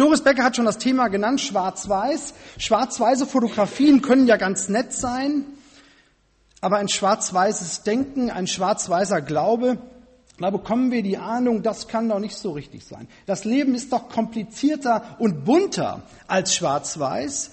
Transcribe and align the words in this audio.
Doris 0.00 0.22
Becker 0.22 0.44
hat 0.44 0.56
schon 0.56 0.64
das 0.64 0.78
Thema 0.78 1.08
genannt, 1.08 1.42
schwarz-weiß. 1.42 2.32
Schwarz-weiße 2.56 3.26
Fotografien 3.26 4.00
können 4.00 4.26
ja 4.26 4.38
ganz 4.38 4.70
nett 4.70 4.94
sein, 4.94 5.44
aber 6.62 6.78
ein 6.78 6.88
schwarz-weißes 6.88 7.82
Denken, 7.82 8.30
ein 8.30 8.46
schwarz-weißer 8.46 9.20
Glaube, 9.20 9.76
da 10.38 10.48
bekommen 10.48 10.90
wir 10.90 11.02
die 11.02 11.18
Ahnung, 11.18 11.62
das 11.62 11.86
kann 11.86 12.08
doch 12.08 12.18
nicht 12.18 12.38
so 12.38 12.52
richtig 12.52 12.86
sein. 12.86 13.08
Das 13.26 13.44
Leben 13.44 13.74
ist 13.74 13.92
doch 13.92 14.08
komplizierter 14.08 15.04
und 15.18 15.44
bunter 15.44 16.04
als 16.26 16.54
schwarz-weiß. 16.54 17.50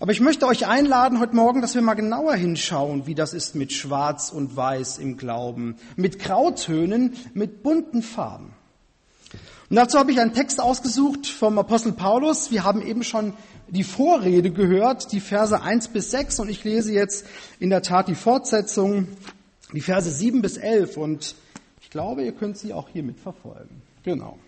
Aber 0.00 0.10
ich 0.10 0.20
möchte 0.20 0.48
euch 0.48 0.66
einladen 0.66 1.20
heute 1.20 1.36
Morgen, 1.36 1.60
dass 1.60 1.76
wir 1.76 1.82
mal 1.82 1.94
genauer 1.94 2.34
hinschauen, 2.34 3.06
wie 3.06 3.14
das 3.14 3.34
ist 3.34 3.54
mit 3.54 3.72
Schwarz 3.72 4.30
und 4.30 4.56
Weiß 4.56 4.98
im 4.98 5.16
Glauben, 5.16 5.76
mit 5.94 6.18
Grautönen, 6.18 7.14
mit 7.34 7.62
bunten 7.62 8.02
Farben. 8.02 8.53
Und 9.74 9.78
dazu 9.78 9.98
habe 9.98 10.12
ich 10.12 10.20
einen 10.20 10.32
Text 10.32 10.60
ausgesucht 10.60 11.26
vom 11.26 11.58
Apostel 11.58 11.90
Paulus. 11.90 12.52
Wir 12.52 12.62
haben 12.62 12.80
eben 12.80 13.02
schon 13.02 13.34
die 13.66 13.82
Vorrede 13.82 14.52
gehört, 14.52 15.10
die 15.10 15.18
Verse 15.18 15.60
1 15.60 15.88
bis 15.88 16.12
6 16.12 16.38
und 16.38 16.48
ich 16.48 16.62
lese 16.62 16.92
jetzt 16.92 17.26
in 17.58 17.70
der 17.70 17.82
Tat 17.82 18.06
die 18.06 18.14
Fortsetzung, 18.14 19.08
die 19.72 19.80
Verse 19.80 20.08
7 20.08 20.42
bis 20.42 20.58
11 20.58 20.96
und 20.96 21.34
ich 21.80 21.90
glaube, 21.90 22.22
ihr 22.22 22.30
könnt 22.30 22.56
sie 22.56 22.72
auch 22.72 22.88
hier 22.88 23.02
mitverfolgen. 23.02 23.82
Genau. 24.04 24.38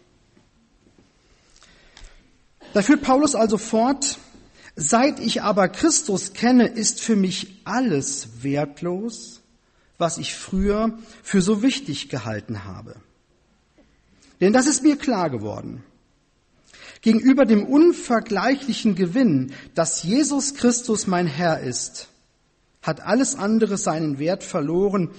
Da 2.73 2.83
führt 2.83 3.03
Paulus 3.03 3.35
also 3.35 3.59
fort, 3.59 4.21
Seit 4.77 5.19
ich 5.19 5.43
aber 5.43 5.67
Christus 5.67 6.35
kenne, 6.35 6.69
ist 6.69 7.01
für 7.01 7.17
mich 7.17 7.63
alles 7.65 8.45
wertlos, 8.45 9.41
was 9.99 10.19
ich 10.19 10.37
früher 10.37 10.97
für 11.25 11.43
so 11.43 11.63
wichtig 11.63 12.11
gehalten 12.11 12.63
habe. 12.65 12.95
Denn 14.41 14.53
das 14.53 14.67
ist 14.67 14.83
mir 14.83 14.97
klar 14.97 15.31
geworden. 15.31 15.83
Gegenüber 17.01 17.45
dem 17.45 17.65
unvergleichlichen 17.65 18.95
Gewinn, 18.95 19.53
dass 19.75 20.03
Jesus 20.03 20.55
Christus 20.55 21.07
mein 21.07 21.27
Herr 21.27 21.61
ist, 21.61 22.09
hat 22.83 23.01
alles 23.01 23.35
andere 23.35 23.77
seinen 23.77 24.19
Wert 24.19 24.43
verloren. 24.43 25.11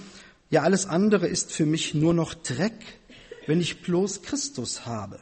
Ja, 0.50 0.62
alles 0.62 0.86
andere 0.86 1.26
ist 1.28 1.52
für 1.52 1.66
mich 1.66 1.94
nur 1.94 2.14
noch 2.14 2.34
Dreck, 2.34 2.78
wenn 3.46 3.60
ich 3.60 3.82
bloß 3.82 4.22
Christus 4.22 4.86
habe. 4.86 5.18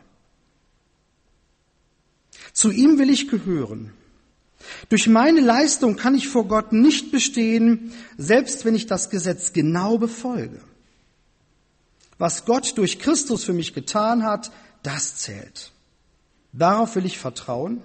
Zu 2.53 2.70
ihm 2.70 2.98
will 2.98 3.10
ich 3.10 3.28
gehören. 3.28 3.92
Durch 4.88 5.08
meine 5.08 5.41
Leistung 5.41 5.97
kann 5.97 6.14
ich 6.14 6.28
vor 6.28 6.48
Gott 6.48 6.72
nicht 6.72 7.12
bestehen, 7.12 7.92
selbst 8.16 8.64
wenn 8.64 8.75
ich 8.75 8.86
das 8.86 9.10
Gesetz 9.10 9.53
genau 9.53 9.98
befolge. 9.98 10.60
Was 12.19 12.45
Gott 12.45 12.78
durch 12.78 12.98
Christus 12.98 13.45
für 13.45 13.53
mich 13.53 13.75
getan 13.75 14.25
hat, 14.25 14.50
das 14.83 15.17
zählt. 15.17 15.72
Darauf 16.53 16.97
will 16.97 17.05
ich 17.05 17.19
vertrauen. 17.19 17.83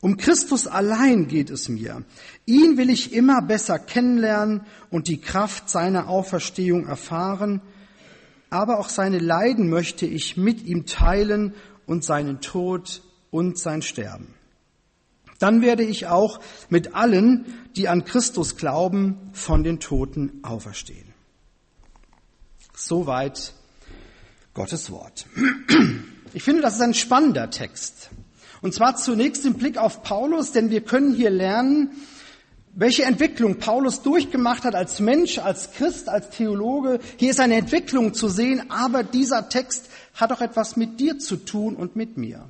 Um 0.00 0.16
Christus 0.16 0.66
allein 0.66 1.28
geht 1.28 1.50
es 1.50 1.68
mir. 1.68 2.04
Ihn 2.46 2.78
will 2.78 2.88
ich 2.88 3.12
immer 3.12 3.42
besser 3.42 3.78
kennenlernen 3.78 4.62
und 4.90 5.08
die 5.08 5.20
Kraft 5.20 5.68
seiner 5.68 6.08
Auferstehung 6.08 6.86
erfahren, 6.86 7.60
aber 8.48 8.78
auch 8.78 8.88
seine 8.88 9.18
Leiden 9.18 9.68
möchte 9.68 10.06
ich 10.06 10.36
mit 10.36 10.64
ihm 10.64 10.86
teilen 10.86 11.54
und 11.86 12.02
seinen 12.02 12.40
Tod 12.40 13.02
und 13.30 13.58
sein 13.58 13.82
Sterben. 13.82 14.34
Dann 15.38 15.62
werde 15.62 15.84
ich 15.84 16.06
auch 16.06 16.40
mit 16.68 16.94
allen, 16.94 17.46
die 17.76 17.88
an 17.88 18.04
Christus 18.04 18.56
glauben, 18.56 19.30
von 19.32 19.62
den 19.62 19.80
Toten 19.80 20.40
auferstehen. 20.42 21.09
Soweit 22.80 23.52
Gottes 24.54 24.90
Wort. 24.90 25.26
Ich 26.32 26.42
finde, 26.42 26.62
das 26.62 26.76
ist 26.76 26.80
ein 26.80 26.94
spannender 26.94 27.50
Text. 27.50 28.08
Und 28.62 28.72
zwar 28.72 28.96
zunächst 28.96 29.44
im 29.44 29.54
Blick 29.54 29.76
auf 29.76 30.02
Paulus, 30.02 30.52
denn 30.52 30.70
wir 30.70 30.80
können 30.80 31.14
hier 31.14 31.28
lernen, 31.28 31.90
welche 32.74 33.04
Entwicklung 33.04 33.58
Paulus 33.58 34.00
durchgemacht 34.02 34.64
hat 34.64 34.74
als 34.74 34.98
Mensch, 34.98 35.38
als 35.38 35.72
Christ, 35.72 36.08
als 36.08 36.30
Theologe. 36.30 37.00
Hier 37.18 37.30
ist 37.30 37.40
eine 37.40 37.56
Entwicklung 37.56 38.14
zu 38.14 38.28
sehen, 38.28 38.70
aber 38.70 39.02
dieser 39.02 39.50
Text 39.50 39.90
hat 40.14 40.32
auch 40.32 40.40
etwas 40.40 40.76
mit 40.76 41.00
dir 41.00 41.18
zu 41.18 41.36
tun 41.36 41.76
und 41.76 41.96
mit 41.96 42.16
mir. 42.16 42.46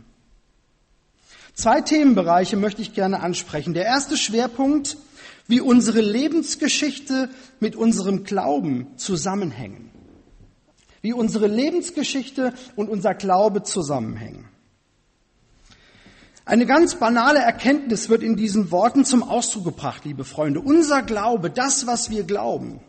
Zwei 1.55 1.81
Themenbereiche 1.81 2.57
möchte 2.57 2.83
ich 2.83 2.95
gerne 2.95 3.21
ansprechen. 3.21 3.75
Der 3.75 3.85
erste 3.85 4.17
Schwerpunkt, 4.17 4.97
wie 5.49 5.61
unsere 5.61 6.01
Lebensgeschichte 6.01 7.31
mit 7.59 7.75
unserem 7.75 8.23
Glauben 8.23 8.87
zusammenhängen. 8.97 9.90
Wie 11.03 11.12
unsere 11.12 11.47
Lebensgeschichte 11.47 12.53
und 12.77 12.88
unser 12.88 13.15
Glaube 13.15 13.62
zusammenhängen. 13.62 14.49
Eine 16.44 16.66
ganz 16.66 16.97
banale 16.97 17.38
Erkenntnis 17.38 18.09
wird 18.09 18.22
in 18.22 18.34
diesen 18.37 18.71
Worten 18.71 19.05
zum 19.05 19.22
Ausdruck 19.22 19.65
gebracht, 19.65 20.05
liebe 20.05 20.25
Freunde. 20.25 20.60
Unser 20.60 21.03
Glaube, 21.03 21.50
das, 21.50 21.87
was 21.87 22.10
wir 22.10 22.25
glauben, 22.25 22.81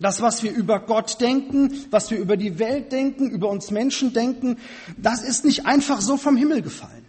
das, 0.00 0.22
was 0.22 0.42
wir 0.42 0.50
über 0.50 0.80
Gott 0.80 1.20
denken, 1.20 1.84
was 1.90 2.10
wir 2.10 2.18
über 2.18 2.36
die 2.36 2.58
Welt 2.58 2.90
denken, 2.90 3.30
über 3.30 3.48
uns 3.50 3.70
Menschen 3.70 4.12
denken, 4.12 4.56
das 4.96 5.22
ist 5.22 5.44
nicht 5.44 5.66
einfach 5.66 6.00
so 6.00 6.16
vom 6.16 6.36
Himmel 6.36 6.62
gefallen. 6.62 7.06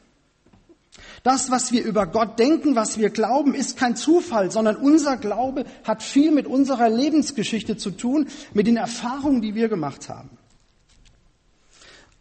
Das, 1.24 1.52
was 1.52 1.72
wir 1.72 1.84
über 1.84 2.08
Gott 2.08 2.40
denken, 2.40 2.76
was 2.76 2.98
wir 2.98 3.12
glauben, 3.12 3.54
ist 3.54 3.78
kein 3.78 3.96
Zufall, 3.96 4.50
sondern 4.50 4.76
unser 4.76 5.18
Glaube 5.18 5.66
hat 5.84 6.02
viel 6.02 6.32
mit 6.32 6.48
unserer 6.48 6.90
Lebensgeschichte 6.90 7.78
zu 7.78 7.92
tun, 7.92 8.28
mit 8.54 8.66
den 8.66 8.78
Erfahrungen, 8.78 9.42
die 9.42 9.54
wir 9.54 9.70
gemacht 9.70 10.10
haben. 10.10 10.30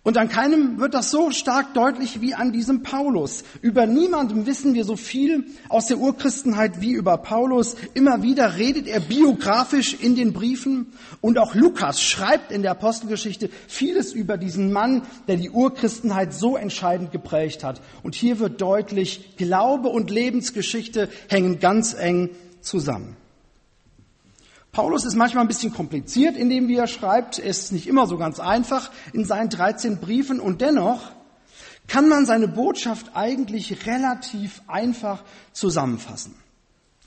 Und 0.03 0.17
an 0.17 0.31
keinem 0.31 0.81
wird 0.81 0.95
das 0.95 1.11
so 1.11 1.31
stark 1.31 1.75
deutlich 1.75 2.23
wie 2.23 2.33
an 2.33 2.53
diesem 2.53 2.83
Paulus. 2.83 3.45
Über 3.61 3.85
niemandem 3.85 4.47
wissen 4.47 4.73
wir 4.73 4.87
so 4.87 4.97
viel 4.97 5.45
aus 5.69 5.89
der 5.89 5.99
Urchristenheit 5.99 6.81
wie 6.81 6.93
über 6.93 7.19
Paulus. 7.19 7.77
Immer 7.93 8.23
wieder 8.23 8.57
redet 8.57 8.87
er 8.87 9.01
biografisch 9.01 9.93
in 9.93 10.17
den 10.17 10.33
Briefen 10.33 10.95
und 11.21 11.37
auch 11.37 11.55
Lukas 11.55 12.01
schreibt 12.01 12.51
in 12.51 12.63
der 12.63 12.71
Apostelgeschichte 12.71 13.51
vieles 13.69 14.15
über 14.15 14.39
diesen 14.39 14.73
Mann, 14.73 15.03
der 15.29 15.37
die 15.37 15.51
Urchristenheit 15.51 16.33
so 16.33 16.57
entscheidend 16.57 17.13
geprägt 17.13 17.63
hat. 17.63 17.83
Und 18.03 18.15
hier 18.15 18.39
wird 18.39 18.59
deutlich, 18.63 19.37
Glaube 19.37 19.91
und 19.91 20.11
Lebensgeschichte 20.11 21.11
hängen 21.29 21.61
ganz 21.61 21.93
eng 21.93 22.31
zusammen. 22.63 23.20
Paulus 24.73 25.05
ist 25.05 25.17
manchmal 25.17 25.45
ein 25.45 25.49
bisschen 25.49 25.73
kompliziert 25.73 26.37
in 26.37 26.49
dem, 26.49 26.69
wie 26.69 26.77
er 26.77 26.87
schreibt. 26.87 27.39
Er 27.39 27.47
ist 27.51 27.73
nicht 27.73 27.89
immer 27.89 28.07
so 28.07 28.17
ganz 28.17 28.39
einfach 28.39 28.91
in 29.13 29.25
seinen 29.25 29.49
13 29.49 29.99
Briefen 29.99 30.39
und 30.39 30.61
dennoch 30.61 31.11
kann 31.89 32.09
man 32.09 32.25
seine 32.25 32.47
Botschaft 32.47 33.11
eigentlich 33.15 33.87
relativ 33.87 34.63
einfach 34.69 35.25
zusammenfassen. 35.53 36.35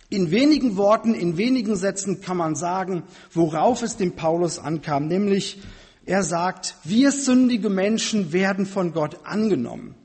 In 0.10 0.30
wenigen 0.30 0.76
Worten, 0.76 1.14
in 1.14 1.38
wenigen 1.38 1.76
Sätzen 1.78 2.20
kann 2.20 2.38
man 2.38 2.56
sagen, 2.56 3.04
worauf 3.34 3.82
es 3.82 3.96
dem 3.96 4.16
Paulus 4.16 4.60
ankam, 4.60 5.08
nämlich 5.08 5.62
er 6.06 6.24
sagt, 6.24 6.76
wir 6.84 7.14
sündige 7.14 7.70
Menschen 7.70 8.34
werden 8.34 8.66
von 8.66 8.92
Gott 8.92 9.20
angenommen. 9.24 9.96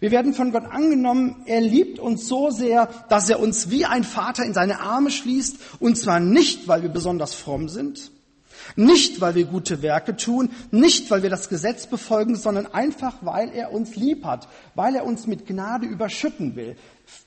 Wir 0.00 0.10
werden 0.10 0.34
von 0.34 0.52
Gott 0.52 0.64
angenommen, 0.64 1.42
er 1.46 1.60
liebt 1.60 1.98
uns 1.98 2.26
so 2.26 2.50
sehr, 2.50 2.88
dass 3.08 3.28
er 3.28 3.40
uns 3.40 3.70
wie 3.70 3.84
ein 3.84 4.04
Vater 4.04 4.44
in 4.44 4.54
seine 4.54 4.80
Arme 4.80 5.10
schließt, 5.10 5.56
und 5.80 5.96
zwar 5.96 6.20
nicht, 6.20 6.68
weil 6.68 6.82
wir 6.82 6.88
besonders 6.88 7.34
fromm 7.34 7.68
sind, 7.68 8.10
nicht, 8.76 9.20
weil 9.20 9.34
wir 9.34 9.44
gute 9.44 9.82
Werke 9.82 10.16
tun, 10.16 10.50
nicht, 10.70 11.10
weil 11.10 11.22
wir 11.22 11.30
das 11.30 11.48
Gesetz 11.48 11.86
befolgen, 11.86 12.36
sondern 12.36 12.66
einfach, 12.66 13.16
weil 13.20 13.50
er 13.50 13.72
uns 13.72 13.96
lieb 13.96 14.24
hat, 14.24 14.48
weil 14.74 14.94
er 14.94 15.04
uns 15.04 15.26
mit 15.26 15.46
Gnade 15.46 15.86
überschütten 15.86 16.56
will. 16.56 16.76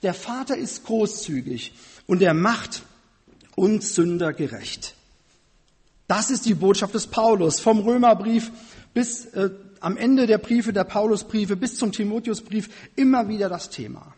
Der 0.02 0.14
Vater 0.14 0.58
ist 0.58 0.86
großzügig 0.86 1.74
und 2.08 2.22
er 2.22 2.34
macht 2.34 2.84
uns 3.56 3.96
Sünder 3.96 4.34
gerecht. 4.34 4.96
Das 6.08 6.30
ist 6.30 6.46
die 6.46 6.54
Botschaft 6.54 6.94
des 6.94 7.08
Paulus 7.08 7.60
vom 7.60 7.80
Römerbrief 7.80 8.52
bis 8.94 9.26
äh, 9.26 9.50
am 9.86 9.98
Ende 9.98 10.26
der 10.26 10.40
Briefe, 10.40 10.74
der 10.74 10.84
Paulusbriefe 10.84 11.56
bis 11.56 11.78
zum 11.78 11.92
Timotheusbrief 11.92 12.70
immer 12.96 13.28
wieder 13.28 13.50
das 13.50 13.70
Thema. 13.70 14.16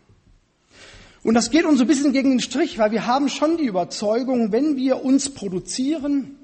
Und 1.22 1.34
das 1.34 1.50
geht 1.50 1.66
uns 1.66 1.78
ein 1.82 1.86
bisschen 1.86 2.14
gegen 2.14 2.30
den 2.30 2.40
Strich, 2.40 2.78
weil 2.78 2.90
wir 2.90 3.06
haben 3.06 3.28
schon 3.28 3.58
die 3.58 3.66
Überzeugung, 3.66 4.50
wenn 4.50 4.76
wir 4.76 5.04
uns 5.04 5.28
produzieren, 5.28 6.38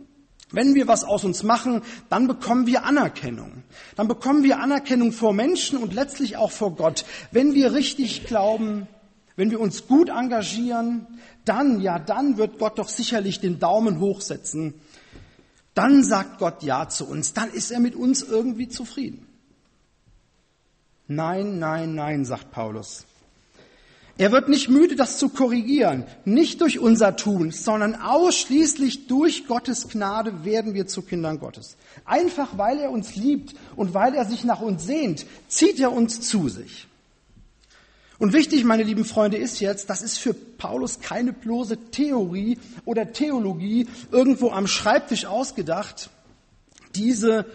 wenn 0.50 0.74
wir 0.74 0.88
was 0.88 1.04
aus 1.04 1.24
uns 1.24 1.42
machen, 1.42 1.80
dann 2.10 2.28
bekommen 2.28 2.66
wir 2.66 2.84
Anerkennung. 2.84 3.62
Dann 3.96 4.08
bekommen 4.08 4.42
wir 4.42 4.60
Anerkennung 4.60 5.10
vor 5.10 5.32
Menschen 5.32 5.78
und 5.78 5.94
letztlich 5.94 6.36
auch 6.36 6.50
vor 6.50 6.76
Gott. 6.76 7.06
Wenn 7.32 7.54
wir 7.54 7.72
richtig 7.72 8.26
glauben, 8.26 8.86
wenn 9.36 9.50
wir 9.50 9.58
uns 9.58 9.86
gut 9.86 10.10
engagieren, 10.10 11.06
dann, 11.46 11.80
ja, 11.80 11.98
dann 11.98 12.36
wird 12.36 12.58
Gott 12.58 12.78
doch 12.78 12.90
sicherlich 12.90 13.40
den 13.40 13.58
Daumen 13.58 14.00
hochsetzen 14.00 14.74
dann 15.74 16.04
sagt 16.04 16.38
Gott 16.38 16.62
Ja 16.62 16.88
zu 16.88 17.06
uns, 17.06 17.32
dann 17.32 17.50
ist 17.50 17.70
er 17.70 17.80
mit 17.80 17.94
uns 17.96 18.22
irgendwie 18.22 18.68
zufrieden. 18.68 19.26
Nein, 21.06 21.58
nein, 21.58 21.94
nein, 21.94 22.24
sagt 22.24 22.50
Paulus. 22.50 23.04
Er 24.16 24.30
wird 24.30 24.48
nicht 24.48 24.68
müde, 24.68 24.94
das 24.94 25.18
zu 25.18 25.28
korrigieren. 25.28 26.04
Nicht 26.24 26.60
durch 26.60 26.78
unser 26.78 27.16
Tun, 27.16 27.50
sondern 27.50 27.96
ausschließlich 27.96 29.08
durch 29.08 29.48
Gottes 29.48 29.88
Gnade 29.88 30.44
werden 30.44 30.74
wir 30.74 30.86
zu 30.86 31.02
Kindern 31.02 31.40
Gottes. 31.40 31.76
Einfach 32.04 32.56
weil 32.56 32.78
er 32.78 32.90
uns 32.90 33.16
liebt 33.16 33.54
und 33.74 33.92
weil 33.92 34.14
er 34.14 34.24
sich 34.24 34.44
nach 34.44 34.60
uns 34.60 34.84
sehnt, 34.84 35.26
zieht 35.48 35.80
er 35.80 35.92
uns 35.92 36.20
zu 36.20 36.48
sich. 36.48 36.86
Und 38.18 38.32
wichtig, 38.32 38.64
meine 38.64 38.84
lieben 38.84 39.04
Freunde, 39.04 39.36
ist 39.36 39.60
jetzt, 39.60 39.90
das 39.90 40.02
ist 40.02 40.18
für 40.18 40.34
Paulus 40.34 41.00
keine 41.00 41.32
bloße 41.32 41.90
Theorie 41.90 42.58
oder 42.84 43.12
Theologie 43.12 43.88
irgendwo 44.12 44.50
am 44.50 44.66
Schreibtisch 44.66 45.26
ausgedacht. 45.26 46.10
Diese 46.94 47.46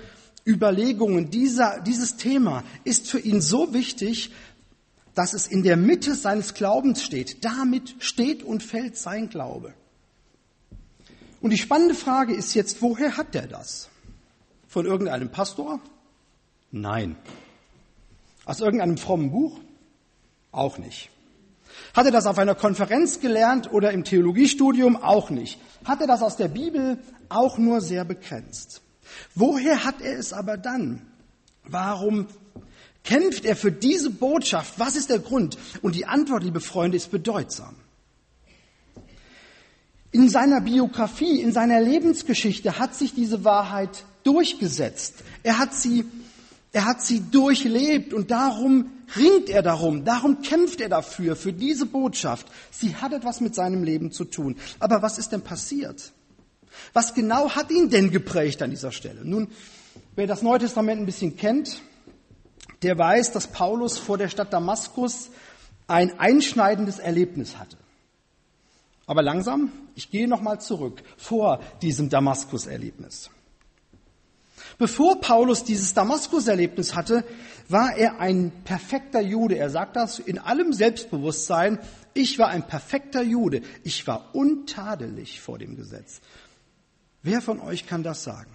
Überlegungen, 0.45 1.29
dieser, 1.29 1.79
dieses 1.79 2.17
Thema 2.17 2.63
ist 2.83 3.09
für 3.09 3.19
ihn 3.19 3.39
so 3.39 3.73
wichtig, 3.73 4.31
dass 5.15 5.33
es 5.33 5.47
in 5.47 5.63
der 5.63 5.77
Mitte 5.77 6.15
seines 6.15 6.53
Glaubens 6.53 7.03
steht. 7.03 7.43
Damit 7.45 7.95
steht 7.99 8.43
und 8.43 8.61
fällt 8.61 8.97
sein 8.97 9.29
Glaube. 9.29 9.73
Und 11.41 11.51
die 11.51 11.57
spannende 11.57 11.95
Frage 11.95 12.33
ist 12.33 12.53
jetzt, 12.53 12.81
woher 12.81 13.15
hat 13.15 13.33
er 13.33 13.47
das? 13.47 13.89
Von 14.67 14.85
irgendeinem 14.85 15.29
Pastor? 15.29 15.79
Nein. 16.71 17.15
Aus 18.45 18.59
irgendeinem 18.59 18.97
frommen 18.97 19.31
Buch? 19.31 19.59
Auch 20.51 20.77
nicht. 20.77 21.09
Hat 21.93 22.05
er 22.05 22.11
das 22.11 22.25
auf 22.25 22.37
einer 22.37 22.55
Konferenz 22.55 23.19
gelernt 23.19 23.71
oder 23.71 23.91
im 23.91 24.03
Theologiestudium? 24.03 24.97
Auch 24.97 25.29
nicht. 25.29 25.59
Hat 25.85 26.01
er 26.01 26.07
das 26.07 26.21
aus 26.21 26.35
der 26.35 26.47
Bibel? 26.47 26.97
Auch 27.29 27.57
nur 27.57 27.81
sehr 27.81 28.05
begrenzt. 28.05 28.81
Woher 29.35 29.83
hat 29.83 30.01
er 30.01 30.17
es 30.17 30.33
aber 30.33 30.57
dann? 30.57 31.01
Warum 31.63 32.27
kämpft 33.03 33.45
er 33.45 33.55
für 33.55 33.71
diese 33.71 34.09
Botschaft? 34.09 34.79
Was 34.79 34.95
ist 34.95 35.09
der 35.09 35.19
Grund? 35.19 35.57
Und 35.81 35.95
die 35.95 36.05
Antwort, 36.05 36.43
liebe 36.43 36.59
Freunde, 36.59 36.97
ist 36.97 37.11
bedeutsam. 37.11 37.75
In 40.11 40.29
seiner 40.29 40.61
Biografie, 40.61 41.39
in 41.39 41.51
seiner 41.51 41.81
Lebensgeschichte 41.81 42.79
hat 42.79 42.95
sich 42.95 43.13
diese 43.13 43.43
Wahrheit 43.43 44.05
durchgesetzt. 44.23 45.15
Er 45.43 45.59
hat 45.59 45.73
sie, 45.75 46.05
er 46.71 46.85
hat 46.85 47.01
sie 47.01 47.21
durchlebt 47.31 48.13
und 48.13 48.29
darum 48.29 48.91
ringt 49.15 49.49
er 49.49 49.63
darum, 49.63 50.05
darum 50.05 50.41
kämpft 50.41 50.81
er 50.81 50.89
dafür, 50.89 51.35
für 51.35 51.51
diese 51.51 51.87
Botschaft. 51.87 52.47
Sie 52.69 52.95
hat 52.95 53.11
etwas 53.11 53.41
mit 53.41 53.55
seinem 53.55 53.83
Leben 53.83 54.11
zu 54.11 54.23
tun. 54.25 54.55
Aber 54.79 55.01
was 55.01 55.17
ist 55.17 55.31
denn 55.31 55.41
passiert? 55.41 56.11
Was 56.93 57.15
genau 57.15 57.49
hat 57.51 57.71
ihn 57.71 57.89
denn 57.89 58.11
geprägt 58.11 58.61
an 58.61 58.69
dieser 58.69 58.91
Stelle? 58.91 59.25
Nun, 59.25 59.47
wer 60.15 60.27
das 60.27 60.43
Neue 60.43 60.59
Testament 60.59 61.01
ein 61.01 61.07
bisschen 61.07 61.35
kennt, 61.35 61.81
der 62.83 62.97
weiß, 62.97 63.31
dass 63.31 63.47
Paulus 63.47 63.97
vor 63.97 64.17
der 64.17 64.29
Stadt 64.29 64.53
Damaskus 64.53 65.29
ein 65.87 66.19
einschneidendes 66.19 66.99
Erlebnis 66.99 67.57
hatte. 67.57 67.77
Aber 69.07 69.23
langsam, 69.23 69.71
ich 69.95 70.11
gehe 70.11 70.27
nochmal 70.27 70.61
zurück 70.61 71.01
vor 71.17 71.61
diesem 71.81 72.09
Damaskus-Erlebnis. 72.09 73.31
Bevor 74.79 75.19
Paulus 75.19 75.65
dieses 75.65 75.93
Damaskus-Erlebnis 75.93 76.95
hatte, 76.95 77.25
war 77.67 77.97
er 77.97 78.21
ein 78.21 78.51
perfekter 78.63 79.19
Jude. 79.19 79.57
Er 79.57 79.69
sagt 79.69 79.97
das 79.97 80.19
in 80.19 80.39
allem 80.39 80.71
Selbstbewusstsein. 80.71 81.79
Ich 82.13 82.39
war 82.39 82.47
ein 82.47 82.65
perfekter 82.65 83.21
Jude. 83.21 83.61
Ich 83.83 84.07
war 84.07 84.33
untadelig 84.33 85.41
vor 85.41 85.59
dem 85.59 85.75
Gesetz. 85.75 86.21
Wer 87.23 87.41
von 87.41 87.59
euch 87.59 87.87
kann 87.87 88.03
das 88.03 88.23
sagen? 88.23 88.51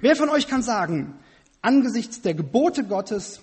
Wer 0.00 0.14
von 0.14 0.28
euch 0.28 0.46
kann 0.46 0.62
sagen, 0.62 1.14
angesichts 1.60 2.22
der 2.22 2.34
Gebote 2.34 2.84
Gottes 2.84 3.40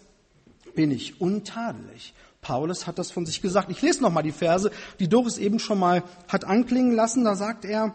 bin 0.73 0.89
ich 0.89 1.19
untadelig? 1.19 2.13
Paulus 2.39 2.87
hat 2.87 2.97
das 2.97 3.11
von 3.11 3.25
sich 3.25 3.41
gesagt. 3.41 3.69
Ich 3.69 3.81
lese 3.81 4.01
noch 4.01 4.09
mal 4.09 4.23
die 4.23 4.31
Verse, 4.31 4.71
die 4.99 5.09
Doris 5.09 5.37
eben 5.37 5.59
schon 5.59 5.79
mal 5.79 6.03
hat 6.29 6.45
anklingen 6.45 6.93
lassen. 6.93 7.25
Da 7.25 7.35
sagt 7.35 7.65
er, 7.65 7.93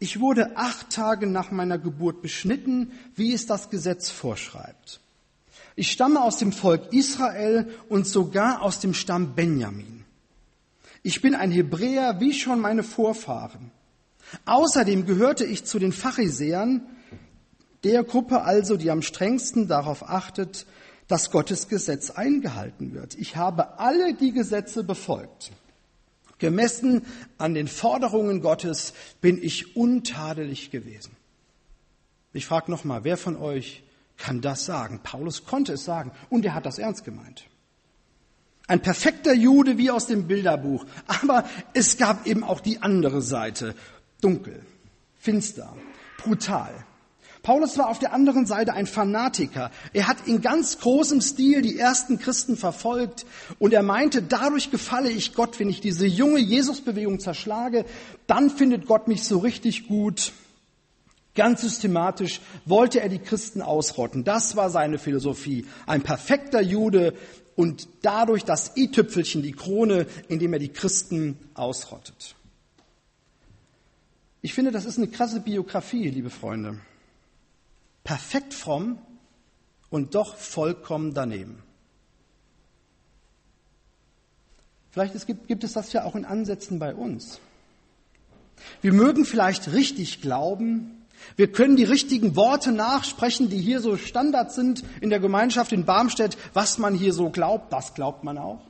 ich 0.00 0.18
wurde 0.18 0.56
acht 0.56 0.90
Tage 0.90 1.26
nach 1.26 1.50
meiner 1.50 1.78
Geburt 1.78 2.22
beschnitten, 2.22 2.90
wie 3.14 3.34
es 3.34 3.46
das 3.46 3.68
Gesetz 3.68 4.10
vorschreibt. 4.10 4.98
Ich 5.76 5.92
stamme 5.92 6.22
aus 6.22 6.38
dem 6.38 6.52
Volk 6.52 6.92
Israel 6.92 7.68
und 7.90 8.06
sogar 8.06 8.62
aus 8.62 8.80
dem 8.80 8.94
Stamm 8.94 9.34
Benjamin. 9.34 10.04
Ich 11.02 11.20
bin 11.20 11.34
ein 11.34 11.50
Hebräer 11.50 12.18
wie 12.18 12.32
schon 12.32 12.60
meine 12.60 12.82
Vorfahren. 12.82 13.70
Außerdem 14.46 15.04
gehörte 15.04 15.44
ich 15.44 15.64
zu 15.64 15.78
den 15.78 15.92
Pharisäern, 15.92 16.82
der 17.84 18.02
Gruppe 18.02 18.42
also, 18.42 18.76
die 18.76 18.90
am 18.90 19.02
strengsten 19.02 19.68
darauf 19.68 20.08
achtet, 20.08 20.66
dass 21.08 21.30
Gottes 21.30 21.68
Gesetz 21.68 22.10
eingehalten 22.10 22.94
wird. 22.94 23.16
Ich 23.16 23.36
habe 23.36 23.78
alle 23.78 24.14
die 24.14 24.32
Gesetze 24.32 24.82
befolgt. 24.82 25.50
Gemessen 26.40 27.06
an 27.38 27.54
den 27.54 27.68
Forderungen 27.68 28.40
Gottes 28.40 28.92
bin 29.20 29.40
ich 29.40 29.76
untadelig 29.76 30.70
gewesen. 30.70 31.16
Ich 32.32 32.46
frage 32.46 32.70
nochmal, 32.70 33.04
wer 33.04 33.16
von 33.16 33.36
euch 33.36 33.82
kann 34.16 34.40
das 34.40 34.64
sagen? 34.64 35.00
Paulus 35.02 35.44
konnte 35.44 35.74
es 35.74 35.84
sagen 35.84 36.10
und 36.28 36.44
er 36.44 36.54
hat 36.54 36.66
das 36.66 36.78
ernst 36.78 37.04
gemeint. 37.04 37.44
Ein 38.66 38.82
perfekter 38.82 39.32
Jude 39.34 39.78
wie 39.78 39.90
aus 39.90 40.06
dem 40.06 40.28
Bilderbuch. 40.28 40.86
Aber 41.06 41.44
es 41.74 41.96
gab 41.96 42.26
eben 42.26 42.44
auch 42.44 42.60
die 42.60 42.80
andere 42.82 43.20
Seite. 43.20 43.74
Dunkel, 44.20 44.64
finster, 45.18 45.74
brutal. 46.18 46.72
Paulus 47.42 47.78
war 47.78 47.88
auf 47.88 47.98
der 47.98 48.12
anderen 48.12 48.44
Seite 48.44 48.74
ein 48.74 48.86
Fanatiker. 48.86 49.70
Er 49.94 50.08
hat 50.08 50.26
in 50.26 50.42
ganz 50.42 50.78
großem 50.78 51.22
Stil 51.22 51.62
die 51.62 51.78
ersten 51.78 52.18
Christen 52.18 52.56
verfolgt 52.56 53.24
und 53.58 53.72
er 53.72 53.82
meinte, 53.82 54.22
dadurch 54.22 54.70
gefalle 54.70 55.10
ich 55.10 55.34
Gott, 55.34 55.58
wenn 55.58 55.70
ich 55.70 55.80
diese 55.80 56.06
junge 56.06 56.38
Jesusbewegung 56.38 57.18
zerschlage, 57.18 57.86
dann 58.26 58.50
findet 58.50 58.86
Gott 58.86 59.08
mich 59.08 59.24
so 59.24 59.38
richtig 59.38 59.88
gut. 59.88 60.32
Ganz 61.34 61.62
systematisch 61.62 62.40
wollte 62.66 63.00
er 63.00 63.08
die 63.08 63.20
Christen 63.20 63.62
ausrotten. 63.62 64.24
Das 64.24 64.56
war 64.56 64.68
seine 64.68 64.98
Philosophie. 64.98 65.64
Ein 65.86 66.02
perfekter 66.02 66.60
Jude 66.60 67.14
und 67.56 67.88
dadurch 68.02 68.44
das 68.44 68.76
i-Tüpfelchen, 68.76 69.42
die 69.42 69.52
Krone, 69.52 70.06
indem 70.28 70.52
er 70.52 70.58
die 70.58 70.68
Christen 70.68 71.38
ausrottet. 71.54 72.34
Ich 74.42 74.52
finde, 74.52 74.72
das 74.72 74.84
ist 74.84 74.98
eine 74.98 75.08
krasse 75.08 75.40
Biografie, 75.40 76.08
liebe 76.10 76.30
Freunde 76.30 76.80
perfekt 78.04 78.54
fromm 78.54 78.98
und 79.90 80.14
doch 80.14 80.36
vollkommen 80.36 81.14
daneben. 81.14 81.62
Vielleicht 84.90 85.14
es 85.14 85.26
gibt, 85.26 85.46
gibt 85.46 85.64
es 85.64 85.74
das 85.74 85.92
ja 85.92 86.04
auch 86.04 86.16
in 86.16 86.24
Ansätzen 86.24 86.78
bei 86.78 86.94
uns. 86.94 87.40
Wir 88.82 88.92
mögen 88.92 89.24
vielleicht 89.24 89.72
richtig 89.72 90.20
glauben, 90.20 91.00
wir 91.36 91.52
können 91.52 91.76
die 91.76 91.84
richtigen 91.84 92.34
Worte 92.36 92.72
nachsprechen, 92.72 93.50
die 93.50 93.60
hier 93.60 93.80
so 93.80 93.96
Standard 93.96 94.52
sind 94.52 94.84
in 95.00 95.10
der 95.10 95.20
Gemeinschaft 95.20 95.72
in 95.72 95.84
Barmstedt. 95.84 96.36
Was 96.54 96.78
man 96.78 96.94
hier 96.94 97.12
so 97.12 97.30
glaubt, 97.30 97.72
das 97.72 97.94
glaubt 97.94 98.24
man 98.24 98.38
auch. 98.38 98.60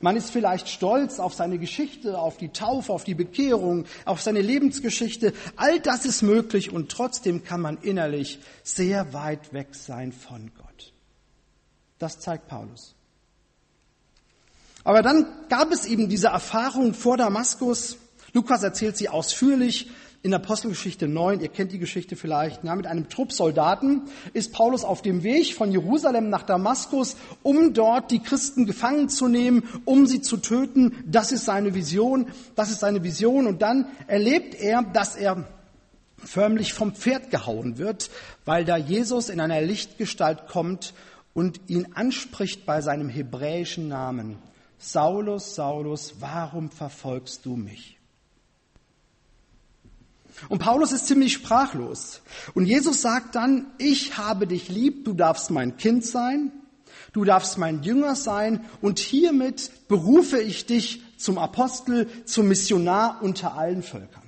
Man 0.00 0.16
ist 0.16 0.30
vielleicht 0.30 0.68
stolz 0.68 1.18
auf 1.18 1.34
seine 1.34 1.58
Geschichte, 1.58 2.18
auf 2.18 2.36
die 2.36 2.50
Taufe, 2.50 2.92
auf 2.92 3.02
die 3.02 3.14
Bekehrung, 3.14 3.84
auf 4.04 4.20
seine 4.20 4.40
Lebensgeschichte. 4.40 5.32
All 5.56 5.80
das 5.80 6.04
ist 6.04 6.22
möglich 6.22 6.72
und 6.72 6.90
trotzdem 6.90 7.42
kann 7.42 7.60
man 7.60 7.78
innerlich 7.78 8.38
sehr 8.62 9.12
weit 9.12 9.52
weg 9.52 9.74
sein 9.74 10.12
von 10.12 10.52
Gott. 10.54 10.92
Das 11.98 12.20
zeigt 12.20 12.46
Paulus. 12.46 12.94
Aber 14.84 15.02
dann 15.02 15.26
gab 15.48 15.72
es 15.72 15.84
eben 15.84 16.08
diese 16.08 16.28
Erfahrung 16.28 16.94
vor 16.94 17.16
Damaskus. 17.16 17.98
Lukas 18.32 18.62
erzählt 18.62 18.96
sie 18.96 19.08
ausführlich 19.08 19.90
in 20.22 20.34
Apostelgeschichte 20.34 21.06
9, 21.06 21.40
ihr 21.40 21.48
kennt 21.48 21.72
die 21.72 21.78
Geschichte 21.78 22.16
vielleicht, 22.16 22.64
ja, 22.64 22.74
mit 22.74 22.86
einem 22.86 23.08
Trupp 23.08 23.32
Soldaten 23.32 24.02
ist 24.32 24.52
Paulus 24.52 24.84
auf 24.84 25.00
dem 25.00 25.22
Weg 25.22 25.54
von 25.54 25.70
Jerusalem 25.70 26.28
nach 26.28 26.42
Damaskus, 26.42 27.16
um 27.42 27.72
dort 27.72 28.10
die 28.10 28.18
Christen 28.18 28.66
gefangen 28.66 29.08
zu 29.08 29.28
nehmen, 29.28 29.62
um 29.84 30.06
sie 30.06 30.20
zu 30.20 30.36
töten. 30.36 31.04
Das 31.06 31.30
ist 31.30 31.44
seine 31.44 31.74
Vision, 31.74 32.26
das 32.56 32.70
ist 32.70 32.80
seine 32.80 33.04
Vision. 33.04 33.46
Und 33.46 33.62
dann 33.62 33.86
erlebt 34.08 34.54
er, 34.56 34.82
dass 34.82 35.14
er 35.14 35.44
förmlich 36.16 36.72
vom 36.72 36.94
Pferd 36.94 37.30
gehauen 37.30 37.78
wird, 37.78 38.10
weil 38.44 38.64
da 38.64 38.76
Jesus 38.76 39.28
in 39.28 39.40
einer 39.40 39.60
Lichtgestalt 39.60 40.48
kommt 40.48 40.94
und 41.32 41.60
ihn 41.68 41.92
anspricht 41.94 42.66
bei 42.66 42.80
seinem 42.80 43.08
hebräischen 43.08 43.86
Namen. 43.86 44.38
Saulus, 44.78 45.54
Saulus, 45.54 46.14
warum 46.18 46.70
verfolgst 46.70 47.46
du 47.46 47.54
mich? 47.56 47.97
Und 50.48 50.58
Paulus 50.60 50.92
ist 50.92 51.06
ziemlich 51.06 51.32
sprachlos. 51.32 52.20
Und 52.54 52.66
Jesus 52.66 53.02
sagt 53.02 53.34
dann, 53.34 53.66
ich 53.78 54.16
habe 54.16 54.46
dich 54.46 54.68
lieb, 54.68 55.04
du 55.04 55.12
darfst 55.12 55.50
mein 55.50 55.76
Kind 55.76 56.04
sein, 56.04 56.52
du 57.12 57.24
darfst 57.24 57.58
mein 57.58 57.82
Jünger 57.82 58.14
sein 58.14 58.64
und 58.80 58.98
hiermit 58.98 59.70
berufe 59.88 60.40
ich 60.40 60.66
dich 60.66 61.02
zum 61.16 61.38
Apostel, 61.38 62.06
zum 62.24 62.48
Missionar 62.48 63.18
unter 63.22 63.56
allen 63.56 63.82
Völkern. 63.82 64.22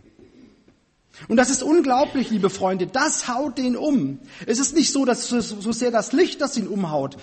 Und 1.29 1.37
das 1.37 1.51
ist 1.51 1.63
unglaublich, 1.63 2.31
liebe 2.31 2.51
Freunde, 2.51 2.87
das 2.87 3.29
haut 3.29 3.59
den 3.59 3.77
um. 3.77 4.19
Es 4.47 4.59
ist 4.59 4.75
nicht 4.75 4.91
so, 4.93 5.05
dass 5.05 5.29
so 5.29 5.73
sehr 5.73 5.91
das 5.91 6.13
Licht 6.13 6.41
das 6.41 6.57
ihn 6.57 6.67
umhaut, 6.67 7.17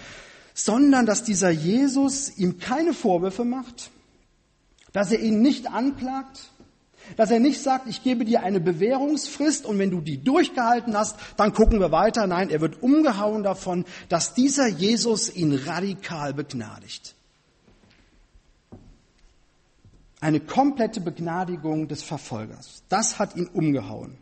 sondern 0.53 1.06
dass 1.06 1.24
dieser 1.24 1.50
Jesus 1.50 2.38
ihm 2.38 2.60
keine 2.60 2.94
Vorwürfe 2.94 3.44
macht, 3.44 3.89
dass 4.94 5.12
er 5.12 5.20
ihn 5.20 5.41
nicht 5.41 5.72
anklagt, 5.72 6.51
dass 7.15 7.31
er 7.31 7.39
nicht 7.39 7.61
sagt, 7.61 7.87
ich 7.87 8.03
gebe 8.03 8.25
dir 8.25 8.43
eine 8.43 8.59
Bewährungsfrist 8.59 9.65
und 9.65 9.79
wenn 9.79 9.91
du 9.91 10.01
die 10.01 10.23
durchgehalten 10.23 10.95
hast, 10.97 11.17
dann 11.37 11.53
gucken 11.53 11.79
wir 11.79 11.91
weiter. 11.91 12.27
Nein, 12.27 12.49
er 12.49 12.61
wird 12.61 12.81
umgehauen 12.83 13.43
davon, 13.43 13.85
dass 14.09 14.33
dieser 14.33 14.67
Jesus 14.67 15.33
ihn 15.33 15.53
radikal 15.53 16.33
begnadigt. 16.33 17.15
Eine 20.19 20.39
komplette 20.39 20.99
Begnadigung 20.99 21.87
des 21.87 22.01
Verfolgers. 22.03 22.83
Das 22.89 23.19
hat 23.19 23.35
ihn 23.35 23.47
umgehauen. 23.47 24.17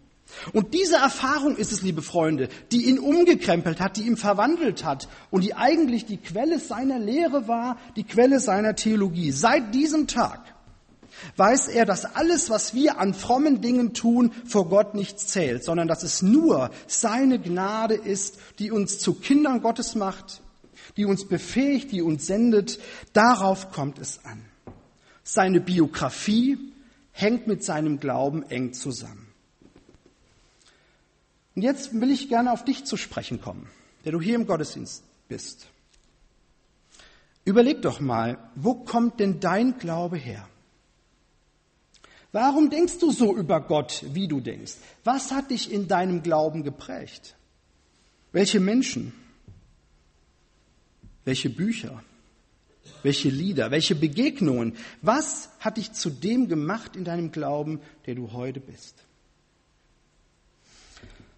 Und 0.53 0.73
diese 0.73 0.97
Erfahrung 0.97 1.55
ist 1.55 1.71
es, 1.71 1.81
liebe 1.81 2.01
Freunde, 2.01 2.49
die 2.71 2.89
ihn 2.89 2.99
umgekrempelt 2.99 3.79
hat, 3.79 3.97
die 3.97 4.03
ihn 4.03 4.17
verwandelt 4.17 4.83
hat 4.83 5.07
und 5.31 5.43
die 5.43 5.53
eigentlich 5.53 6.05
die 6.05 6.17
Quelle 6.17 6.59
seiner 6.59 6.99
Lehre 6.99 7.47
war, 7.47 7.77
die 7.95 8.03
Quelle 8.03 8.39
seiner 8.39 8.75
Theologie. 8.75 9.31
Seit 9.31 9.73
diesem 9.73 10.07
Tag 10.07 10.54
weiß 11.37 11.67
er, 11.69 11.85
dass 11.85 12.05
alles, 12.05 12.49
was 12.49 12.73
wir 12.73 12.99
an 12.99 13.13
frommen 13.13 13.61
Dingen 13.61 13.93
tun, 13.93 14.31
vor 14.45 14.69
Gott 14.69 14.95
nichts 14.95 15.27
zählt, 15.27 15.63
sondern 15.63 15.87
dass 15.87 16.03
es 16.03 16.21
nur 16.21 16.71
seine 16.87 17.39
Gnade 17.39 17.95
ist, 17.95 18.39
die 18.59 18.71
uns 18.71 18.99
zu 18.99 19.15
Kindern 19.15 19.61
Gottes 19.61 19.95
macht, 19.95 20.41
die 20.97 21.05
uns 21.05 21.27
befähigt, 21.27 21.91
die 21.91 22.01
uns 22.01 22.25
sendet. 22.25 22.79
Darauf 23.13 23.71
kommt 23.71 23.99
es 23.99 24.23
an. 24.25 24.45
Seine 25.23 25.59
Biografie 25.59 26.57
hängt 27.11 27.47
mit 27.47 27.63
seinem 27.63 27.99
Glauben 27.99 28.43
eng 28.43 28.73
zusammen. 28.73 29.27
Und 31.55 31.61
jetzt 31.61 31.99
will 31.99 32.11
ich 32.11 32.27
gerne 32.27 32.51
auf 32.51 32.65
dich 32.65 32.83
zu 32.85 32.97
sprechen 32.97 33.41
kommen, 33.41 33.69
der 34.03 34.11
du 34.11 34.21
hier 34.21 34.35
im 34.35 34.45
Gottesdienst 34.45 35.03
bist. 35.29 35.67
Überleg 37.45 37.81
doch 37.81 37.99
mal, 37.99 38.37
wo 38.55 38.73
kommt 38.73 39.19
denn 39.19 39.39
dein 39.39 39.77
Glaube 39.77 40.17
her? 40.17 40.47
Warum 42.35 42.69
denkst 42.69 42.99
du 42.99 43.11
so 43.11 43.33
über 43.33 43.61
Gott, 43.61 44.03
wie 44.11 44.27
du 44.27 44.41
denkst? 44.41 44.73
Was 45.05 45.31
hat 45.31 45.51
dich 45.51 45.71
in 45.71 45.87
deinem 45.87 46.21
Glauben 46.21 46.63
geprägt? 46.63 47.33
Welche 48.33 48.59
Menschen? 48.59 49.13
Welche 51.23 51.49
Bücher? 51.49 52.03
Welche 53.03 53.29
Lieder? 53.29 53.71
Welche 53.71 53.95
Begegnungen? 53.95 54.75
Was 55.01 55.47
hat 55.61 55.77
dich 55.77 55.93
zu 55.93 56.09
dem 56.09 56.49
gemacht 56.49 56.97
in 56.97 57.05
deinem 57.05 57.31
Glauben, 57.31 57.79
der 58.05 58.15
du 58.15 58.33
heute 58.33 58.59
bist? 58.59 59.04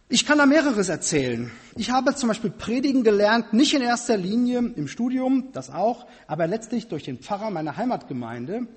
Ich 0.09 0.25
kann 0.25 0.37
da 0.37 0.45
mehreres 0.45 0.87
erzählen. 0.87 1.51
Ich 1.75 1.91
habe 1.91 2.15
zum 2.15 2.29
Beispiel 2.29 2.49
Predigen 2.49 3.03
gelernt, 3.03 3.51
nicht 3.51 3.73
in 3.73 3.81
erster 3.81 4.15
Linie 4.15 4.59
im 4.59 4.87
Studium, 4.87 5.49
das 5.51 5.69
auch, 5.69 6.05
aber 6.27 6.47
letztlich 6.47 6.87
durch 6.87 7.03
den 7.03 7.19
Pfarrer 7.19 7.51
meiner 7.51 7.75
Heimatgemeinde. 7.75 8.67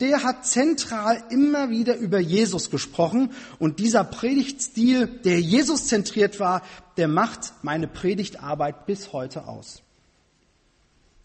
Der 0.00 0.24
hat 0.24 0.44
zentral 0.46 1.22
immer 1.30 1.70
wieder 1.70 1.96
über 1.96 2.18
Jesus 2.18 2.70
gesprochen 2.70 3.30
und 3.60 3.78
dieser 3.78 4.02
Predigtstil, 4.02 5.06
der 5.06 5.40
Jesus 5.40 5.86
zentriert 5.86 6.40
war, 6.40 6.62
der 6.96 7.06
macht 7.06 7.52
meine 7.62 7.86
Predigtarbeit 7.86 8.86
bis 8.86 9.12
heute 9.12 9.46
aus. 9.46 9.82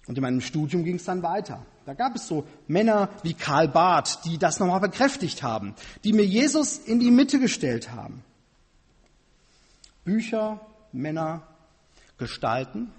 Und 0.06 0.16
in 0.16 0.22
meinem 0.22 0.42
Studium 0.42 0.84
ging 0.84 0.98
es 0.98 1.06
dann 1.06 1.24
weiter. 1.24 1.66
Da 1.88 1.96
gab 1.96 2.16
es 2.16 2.28
so 2.28 2.46
Männer 2.68 3.10
wie 3.24 3.34
Karl 3.34 3.68
Barth, 3.68 4.20
die 4.26 4.38
das 4.38 4.60
nochmal 4.60 4.80
bekräftigt 4.80 5.42
haben, 5.42 5.74
die 6.04 6.14
mir 6.14 6.26
Jesus 6.26 6.78
in 6.78 7.00
die 7.00 7.10
Mitte 7.10 7.40
gestellt 7.40 7.92
haben. 7.92 8.24
Bücher, 10.06 10.62
Männer, 10.94 11.42
Gestalten. 12.18 12.92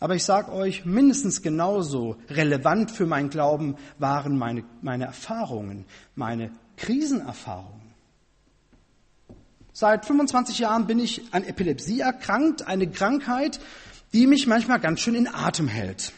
Aber 0.00 0.16
ich 0.16 0.24
sage 0.24 0.50
euch, 0.50 0.86
mindestens 0.86 1.42
genauso 1.42 2.16
relevant 2.30 2.90
für 2.90 3.06
meinen 3.06 3.28
Glauben 3.28 3.76
waren 3.98 4.36
meine, 4.36 4.64
meine 4.80 5.04
Erfahrungen, 5.04 5.84
meine 6.16 6.50
Krisenerfahrungen. 6.76 7.92
Seit 9.72 10.06
25 10.06 10.58
Jahren 10.58 10.86
bin 10.86 10.98
ich 10.98 11.32
an 11.32 11.44
Epilepsie 11.44 12.00
erkrankt, 12.00 12.66
eine 12.66 12.90
Krankheit, 12.90 13.60
die 14.12 14.26
mich 14.26 14.46
manchmal 14.46 14.80
ganz 14.80 15.00
schön 15.00 15.14
in 15.14 15.28
Atem 15.28 15.68
hält 15.68 16.12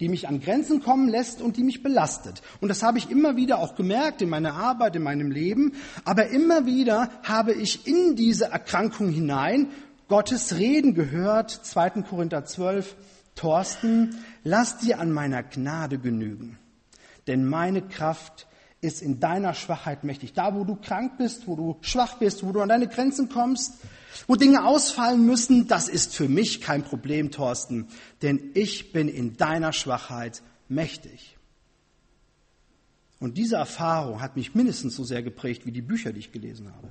die 0.00 0.08
mich 0.08 0.26
an 0.26 0.40
Grenzen 0.40 0.82
kommen 0.82 1.08
lässt 1.08 1.42
und 1.42 1.56
die 1.58 1.62
mich 1.62 1.82
belastet. 1.82 2.42
Und 2.60 2.68
das 2.68 2.82
habe 2.82 2.98
ich 2.98 3.10
immer 3.10 3.36
wieder 3.36 3.58
auch 3.58 3.74
gemerkt 3.74 4.22
in 4.22 4.30
meiner 4.30 4.54
Arbeit, 4.54 4.96
in 4.96 5.02
meinem 5.02 5.30
Leben. 5.30 5.74
Aber 6.04 6.28
immer 6.28 6.66
wieder 6.66 7.10
habe 7.22 7.52
ich 7.52 7.86
in 7.86 8.16
diese 8.16 8.46
Erkrankung 8.46 9.10
hinein 9.10 9.68
Gottes 10.08 10.56
Reden 10.56 10.94
gehört. 10.94 11.50
2. 11.50 12.02
Korinther 12.02 12.44
12, 12.44 12.96
Thorsten, 13.36 14.16
lass 14.42 14.78
dir 14.78 14.98
an 14.98 15.12
meiner 15.12 15.42
Gnade 15.42 15.98
genügen. 15.98 16.58
Denn 17.26 17.44
meine 17.44 17.82
Kraft 17.82 18.46
ist 18.80 19.02
in 19.02 19.20
deiner 19.20 19.54
Schwachheit 19.54 20.04
mächtig. 20.04 20.32
Da, 20.32 20.54
wo 20.54 20.64
du 20.64 20.76
krank 20.76 21.18
bist, 21.18 21.46
wo 21.46 21.56
du 21.56 21.76
schwach 21.82 22.18
bist, 22.18 22.42
wo 22.42 22.52
du 22.52 22.60
an 22.60 22.68
deine 22.68 22.88
Grenzen 22.88 23.28
kommst, 23.28 23.74
wo 24.26 24.36
Dinge 24.36 24.64
ausfallen 24.64 25.24
müssen, 25.26 25.68
das 25.68 25.88
ist 25.88 26.14
für 26.14 26.28
mich 26.28 26.60
kein 26.60 26.82
Problem, 26.82 27.30
Thorsten, 27.30 27.88
denn 28.22 28.50
ich 28.54 28.92
bin 28.92 29.08
in 29.08 29.36
deiner 29.36 29.72
Schwachheit 29.72 30.42
mächtig. 30.68 31.36
Und 33.18 33.36
diese 33.36 33.56
Erfahrung 33.56 34.22
hat 34.22 34.36
mich 34.36 34.54
mindestens 34.54 34.96
so 34.96 35.04
sehr 35.04 35.22
geprägt 35.22 35.66
wie 35.66 35.72
die 35.72 35.82
Bücher, 35.82 36.12
die 36.12 36.20
ich 36.20 36.32
gelesen 36.32 36.72
habe. 36.74 36.88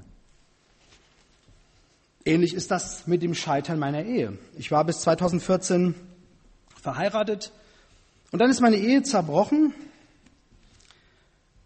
Ähnlich 2.23 2.53
ist 2.53 2.69
das 2.69 3.07
mit 3.07 3.23
dem 3.23 3.33
Scheitern 3.33 3.79
meiner 3.79 4.03
Ehe. 4.03 4.37
Ich 4.57 4.69
war 4.69 4.85
bis 4.85 4.99
2014 5.01 5.95
verheiratet 6.79 7.51
und 8.31 8.39
dann 8.39 8.51
ist 8.51 8.61
meine 8.61 8.77
Ehe 8.77 9.01
zerbrochen. 9.01 9.73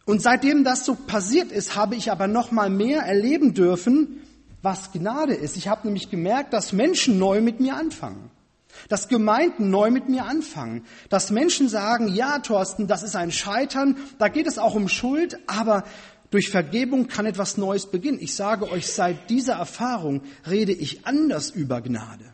Und 0.06 0.22
seitdem 0.22 0.64
das 0.64 0.86
so 0.86 0.96
passiert 0.96 1.52
ist, 1.52 1.76
habe 1.76 1.96
ich 1.96 2.12
aber 2.12 2.28
noch 2.28 2.52
mal 2.52 2.70
mehr 2.70 3.02
erleben 3.02 3.54
dürfen, 3.54 4.22
was 4.62 4.92
Gnade 4.92 5.34
ist. 5.34 5.56
Ich 5.56 5.68
habe 5.68 5.88
nämlich 5.88 6.10
gemerkt, 6.10 6.54
dass 6.54 6.74
Menschen 6.74 7.20
neu 7.20 7.42
mit 7.42 7.60
mir 7.60 7.76
anfangen. 7.76 8.32
Dass 8.90 9.08
Gemeinden 9.08 9.70
neu 9.70 9.92
mit 9.92 10.10
mir 10.10 10.26
anfangen. 10.26 10.86
Dass 11.10 11.32
Menschen 11.32 11.70
sagen, 11.70 12.08
ja, 12.08 12.40
Thorsten, 12.40 12.88
das 12.88 13.04
ist 13.04 13.16
ein 13.16 13.32
Scheitern, 13.32 13.98
da 14.18 14.28
geht 14.28 14.48
es 14.48 14.58
auch 14.58 14.76
um 14.76 14.90
Schuld, 14.90 15.38
aber 15.48 15.84
durch 16.32 16.50
Vergebung 16.50 17.08
kann 17.08 17.26
etwas 17.26 17.58
Neues 17.58 17.86
beginnen. 17.86 18.18
Ich 18.20 18.36
sage 18.36 18.70
euch, 18.72 18.88
seit 18.88 19.30
dieser 19.30 19.54
Erfahrung 19.54 20.24
rede 20.50 20.72
ich 20.72 21.06
anders 21.06 21.52
über 21.52 21.80
Gnade. 21.82 22.34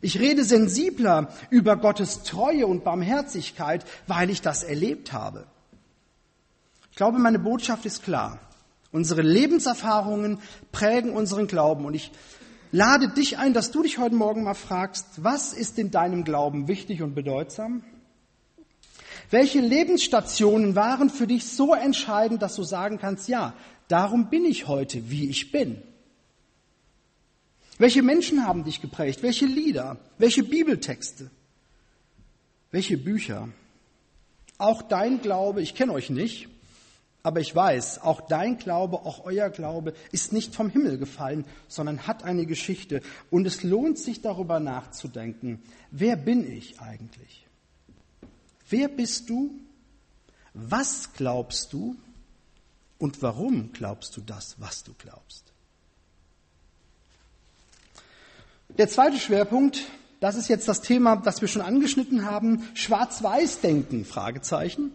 Ich 0.00 0.18
rede 0.18 0.44
sensibler 0.44 1.28
über 1.50 1.76
Gottes 1.76 2.22
Treue 2.22 2.66
und 2.66 2.84
Barmherzigkeit, 2.84 3.84
weil 4.06 4.30
ich 4.30 4.40
das 4.40 4.62
erlebt 4.62 5.12
habe. 5.12 5.46
Ich 7.00 7.02
glaube, 7.02 7.18
meine 7.18 7.38
Botschaft 7.38 7.86
ist 7.86 8.02
klar. 8.02 8.38
Unsere 8.92 9.22
Lebenserfahrungen 9.22 10.38
prägen 10.70 11.14
unseren 11.14 11.46
Glauben. 11.46 11.86
Und 11.86 11.94
ich 11.94 12.10
lade 12.72 13.08
dich 13.08 13.38
ein, 13.38 13.54
dass 13.54 13.70
du 13.70 13.82
dich 13.82 13.96
heute 13.96 14.14
Morgen 14.14 14.44
mal 14.44 14.52
fragst, 14.52 15.06
was 15.16 15.54
ist 15.54 15.78
in 15.78 15.90
deinem 15.90 16.24
Glauben 16.24 16.68
wichtig 16.68 17.00
und 17.00 17.14
bedeutsam? 17.14 17.82
Welche 19.30 19.60
Lebensstationen 19.60 20.76
waren 20.76 21.08
für 21.08 21.26
dich 21.26 21.48
so 21.48 21.72
entscheidend, 21.72 22.42
dass 22.42 22.54
du 22.56 22.64
sagen 22.64 22.98
kannst, 22.98 23.30
ja, 23.30 23.54
darum 23.88 24.28
bin 24.28 24.44
ich 24.44 24.68
heute, 24.68 25.08
wie 25.08 25.30
ich 25.30 25.52
bin? 25.52 25.80
Welche 27.78 28.02
Menschen 28.02 28.46
haben 28.46 28.64
dich 28.64 28.82
geprägt? 28.82 29.22
Welche 29.22 29.46
Lieder? 29.46 29.96
Welche 30.18 30.42
Bibeltexte? 30.42 31.30
Welche 32.70 32.98
Bücher? 32.98 33.48
Auch 34.58 34.82
dein 34.82 35.22
Glaube, 35.22 35.62
ich 35.62 35.74
kenne 35.74 35.94
euch 35.94 36.10
nicht, 36.10 36.49
aber 37.22 37.40
ich 37.40 37.54
weiß, 37.54 38.00
auch 38.02 38.22
dein 38.22 38.58
Glaube, 38.58 39.00
auch 39.00 39.24
euer 39.24 39.50
Glaube 39.50 39.94
ist 40.10 40.32
nicht 40.32 40.54
vom 40.54 40.70
Himmel 40.70 40.96
gefallen, 40.96 41.44
sondern 41.68 42.06
hat 42.06 42.24
eine 42.24 42.46
Geschichte. 42.46 43.02
Und 43.30 43.46
es 43.46 43.62
lohnt 43.62 43.98
sich 43.98 44.22
darüber 44.22 44.58
nachzudenken, 44.58 45.62
wer 45.90 46.16
bin 46.16 46.50
ich 46.50 46.80
eigentlich? 46.80 47.46
Wer 48.68 48.88
bist 48.88 49.28
du? 49.28 49.50
Was 50.54 51.12
glaubst 51.12 51.72
du? 51.72 51.96
Und 52.98 53.22
warum 53.22 53.72
glaubst 53.72 54.16
du 54.16 54.20
das, 54.20 54.56
was 54.58 54.84
du 54.84 54.94
glaubst? 54.94 55.52
Der 58.78 58.88
zweite 58.88 59.18
Schwerpunkt, 59.18 59.80
das 60.20 60.36
ist 60.36 60.48
jetzt 60.48 60.68
das 60.68 60.80
Thema, 60.80 61.16
das 61.16 61.40
wir 61.40 61.48
schon 61.48 61.62
angeschnitten 61.62 62.24
haben, 62.24 62.62
Schwarz-Weiß-Denken, 62.74 64.04
Fragezeichen. 64.04 64.92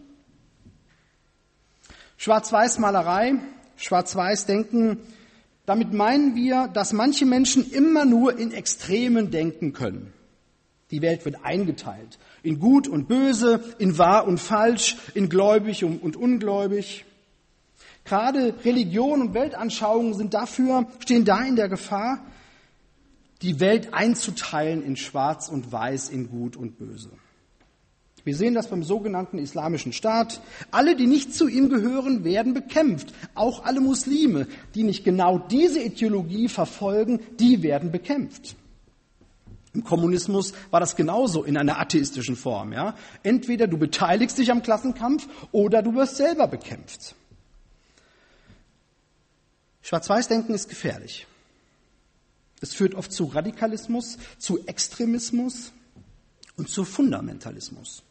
Schwarz-Weiß-Malerei, 2.26 3.36
Schwarz-Weiß-Denken, 3.76 4.98
damit 5.64 5.92
meinen 5.92 6.34
wir, 6.34 6.66
dass 6.66 6.92
manche 6.92 7.24
Menschen 7.24 7.70
immer 7.70 8.04
nur 8.04 8.36
in 8.36 8.50
Extremen 8.50 9.30
denken 9.30 9.72
können. 9.72 10.12
Die 10.90 11.02
Welt 11.02 11.24
wird 11.24 11.44
eingeteilt 11.44 12.18
in 12.42 12.58
gut 12.58 12.88
und 12.88 13.06
böse, 13.06 13.62
in 13.78 13.96
wahr 13.96 14.26
und 14.26 14.38
falsch, 14.38 14.96
in 15.14 15.28
gläubig 15.28 15.84
und 15.84 16.16
ungläubig. 16.16 17.04
Gerade 18.04 18.56
Religion 18.64 19.20
und 19.20 19.34
Weltanschauungen 19.34 20.14
sind 20.14 20.34
dafür, 20.34 20.88
stehen 20.98 21.24
da 21.24 21.44
in 21.44 21.54
der 21.54 21.68
Gefahr, 21.68 22.26
die 23.42 23.60
Welt 23.60 23.94
einzuteilen 23.94 24.84
in 24.84 24.96
schwarz 24.96 25.48
und 25.48 25.70
weiß, 25.70 26.08
in 26.08 26.28
gut 26.28 26.56
und 26.56 26.76
böse. 26.76 27.10
Wir 28.26 28.34
sehen 28.34 28.54
das 28.54 28.66
beim 28.66 28.82
sogenannten 28.82 29.38
Islamischen 29.38 29.92
Staat. 29.92 30.40
Alle, 30.72 30.96
die 30.96 31.06
nicht 31.06 31.32
zu 31.32 31.46
ihm 31.46 31.68
gehören, 31.68 32.24
werden 32.24 32.54
bekämpft. 32.54 33.14
Auch 33.36 33.64
alle 33.64 33.80
Muslime, 33.80 34.48
die 34.74 34.82
nicht 34.82 35.04
genau 35.04 35.38
diese 35.38 35.80
Ideologie 35.80 36.48
verfolgen, 36.48 37.20
die 37.38 37.62
werden 37.62 37.92
bekämpft. 37.92 38.56
Im 39.74 39.84
Kommunismus 39.84 40.54
war 40.72 40.80
das 40.80 40.96
genauso 40.96 41.44
in 41.44 41.56
einer 41.56 41.78
atheistischen 41.78 42.34
Form. 42.34 42.72
Ja? 42.72 42.96
Entweder 43.22 43.68
du 43.68 43.78
beteiligst 43.78 44.38
dich 44.38 44.50
am 44.50 44.60
Klassenkampf 44.60 45.28
oder 45.52 45.80
du 45.80 45.94
wirst 45.94 46.16
selber 46.16 46.48
bekämpft. 46.48 47.14
Schwarz-Weiß-Denken 49.82 50.52
ist 50.52 50.68
gefährlich. 50.68 51.28
Es 52.60 52.74
führt 52.74 52.96
oft 52.96 53.12
zu 53.12 53.26
Radikalismus, 53.26 54.18
zu 54.38 54.66
Extremismus 54.66 55.70
und 56.56 56.68
zu 56.68 56.84
Fundamentalismus. 56.84 58.02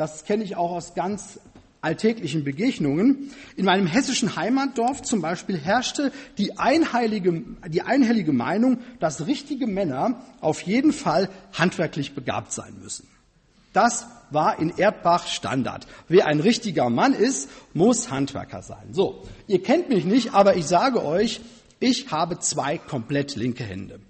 Das 0.00 0.24
kenne 0.24 0.44
ich 0.44 0.56
auch 0.56 0.70
aus 0.70 0.94
ganz 0.94 1.40
alltäglichen 1.82 2.42
Begegnungen. 2.42 3.34
In 3.58 3.66
meinem 3.66 3.86
hessischen 3.86 4.34
Heimatdorf 4.34 5.02
zum 5.02 5.20
Beispiel 5.20 5.58
herrschte 5.58 6.10
die 6.38 6.58
einheilige, 6.58 7.42
die 7.68 7.82
einhellige 7.82 8.32
Meinung, 8.32 8.78
dass 8.98 9.26
richtige 9.26 9.66
Männer 9.66 10.24
auf 10.40 10.62
jeden 10.62 10.94
Fall 10.94 11.28
handwerklich 11.52 12.14
begabt 12.14 12.50
sein 12.50 12.78
müssen. 12.82 13.08
Das 13.74 14.06
war 14.30 14.58
in 14.58 14.72
Erdbach 14.74 15.26
Standard. 15.26 15.86
Wer 16.08 16.28
ein 16.28 16.40
richtiger 16.40 16.88
Mann 16.88 17.12
ist, 17.12 17.50
muss 17.74 18.10
Handwerker 18.10 18.62
sein. 18.62 18.94
So, 18.94 19.26
ihr 19.48 19.62
kennt 19.62 19.90
mich 19.90 20.06
nicht, 20.06 20.32
aber 20.32 20.56
ich 20.56 20.64
sage 20.64 21.04
euch, 21.04 21.42
ich 21.78 22.10
habe 22.10 22.38
zwei 22.38 22.78
komplett 22.78 23.36
linke 23.36 23.64
Hände. 23.64 24.00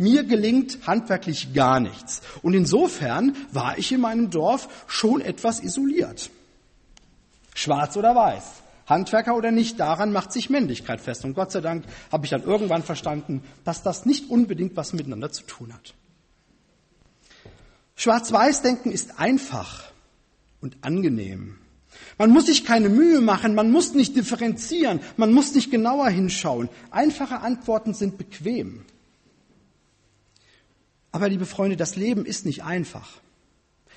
Mir 0.00 0.24
gelingt 0.24 0.86
handwerklich 0.86 1.52
gar 1.52 1.78
nichts. 1.78 2.22
Und 2.40 2.54
insofern 2.54 3.36
war 3.52 3.76
ich 3.76 3.92
in 3.92 4.00
meinem 4.00 4.30
Dorf 4.30 4.86
schon 4.86 5.20
etwas 5.20 5.60
isoliert. 5.60 6.30
Schwarz 7.54 7.98
oder 7.98 8.14
weiß. 8.14 8.44
Handwerker 8.86 9.36
oder 9.36 9.50
nicht, 9.50 9.78
daran 9.78 10.10
macht 10.10 10.32
sich 10.32 10.48
Männlichkeit 10.48 11.02
fest. 11.02 11.26
Und 11.26 11.34
Gott 11.34 11.52
sei 11.52 11.60
Dank 11.60 11.84
habe 12.10 12.24
ich 12.24 12.30
dann 12.30 12.44
irgendwann 12.44 12.82
verstanden, 12.82 13.42
dass 13.64 13.82
das 13.82 14.06
nicht 14.06 14.30
unbedingt 14.30 14.74
was 14.74 14.94
miteinander 14.94 15.32
zu 15.32 15.42
tun 15.42 15.74
hat. 15.74 15.92
Schwarz-Weiß-Denken 17.96 18.92
ist 18.92 19.18
einfach 19.18 19.92
und 20.62 20.78
angenehm. 20.80 21.58
Man 22.16 22.30
muss 22.30 22.46
sich 22.46 22.64
keine 22.64 22.88
Mühe 22.88 23.20
machen, 23.20 23.54
man 23.54 23.70
muss 23.70 23.92
nicht 23.92 24.16
differenzieren, 24.16 25.00
man 25.18 25.34
muss 25.34 25.54
nicht 25.54 25.70
genauer 25.70 26.08
hinschauen. 26.08 26.70
Einfache 26.90 27.40
Antworten 27.40 27.92
sind 27.92 28.16
bequem. 28.16 28.86
Aber 31.12 31.28
liebe 31.28 31.46
Freunde, 31.46 31.76
das 31.76 31.96
Leben 31.96 32.24
ist 32.24 32.46
nicht 32.46 32.62
einfach. 32.64 33.20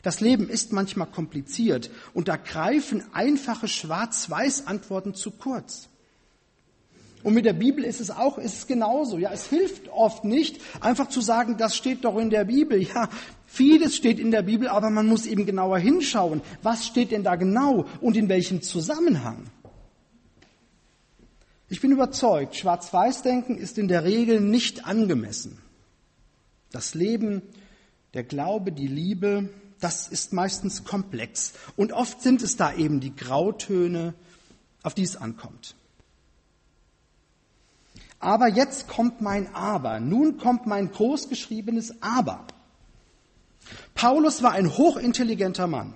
Das 0.02 0.20
Leben 0.20 0.50
ist 0.50 0.74
manchmal 0.74 1.08
kompliziert 1.08 1.90
und 2.14 2.28
da 2.28 2.36
greifen 2.36 3.04
einfache 3.14 3.68
Schwarz-Weiß-Antworten 3.68 5.14
zu 5.14 5.32
kurz. 5.32 5.88
Und 7.24 7.36
mit 7.36 7.46
der 7.46 7.54
Bibel 7.54 7.86
ist 7.86 8.02
es 8.02 8.12
auch, 8.12 8.38
ist 8.38 8.58
es 8.58 8.68
genauso. 8.68 9.18
Ja, 9.18 9.32
es 9.32 9.48
hilft 9.48 9.88
oft 9.88 10.26
nicht, 10.26 10.60
einfach 10.82 11.08
zu 11.08 11.22
sagen, 11.22 11.56
das 11.58 11.76
steht 11.76 12.04
doch 12.04 12.18
in 12.18 12.30
der 12.30 12.44
Bibel. 12.44 12.82
Ja, 12.84 13.08
vieles 13.46 13.96
steht 13.96 14.20
in 14.20 14.32
der 14.32 14.42
Bibel, 14.42 14.68
aber 14.68 14.90
man 14.90 15.08
muss 15.08 15.26
eben 15.26 15.46
genauer 15.46 15.80
hinschauen. 15.80 16.42
Was 16.64 16.86
steht 16.86 17.12
denn 17.12 17.24
da 17.24 17.36
genau 17.36 17.86
und 18.02 18.18
in 18.18 18.28
welchem 18.28 18.62
Zusammenhang? 18.62 19.46
Ich 21.70 21.80
bin 21.80 21.94
überzeugt, 21.94 22.58
Schwarz-Weiß-Denken 22.58 23.58
ist 23.58 23.78
in 23.78 23.88
der 23.88 24.04
Regel 24.04 24.42
nicht 24.42 24.86
angemessen. 24.86 25.63
Das 26.74 26.96
Leben, 26.96 27.44
der 28.14 28.24
Glaube, 28.24 28.72
die 28.74 28.88
Liebe, 28.88 29.50
das 29.80 30.08
ist 30.08 30.34
meistens 30.34 30.84
komplex. 30.84 31.54
Und 31.78 31.94
oft 31.94 32.22
sind 32.22 32.42
es 32.42 32.58
da 32.58 32.74
eben 32.74 33.00
die 33.00 33.16
Grautöne, 33.16 34.16
auf 34.82 34.94
die 34.94 35.04
es 35.04 35.16
ankommt. 35.16 35.76
Aber 38.20 38.48
jetzt 38.48 38.88
kommt 38.88 39.22
mein 39.22 39.54
Aber. 39.54 40.00
Nun 40.00 40.38
kommt 40.38 40.66
mein 40.66 40.92
großgeschriebenes 40.92 42.02
Aber. 42.02 42.48
Paulus 43.94 44.42
war 44.42 44.54
ein 44.54 44.76
hochintelligenter 44.76 45.68
Mann. 45.68 45.94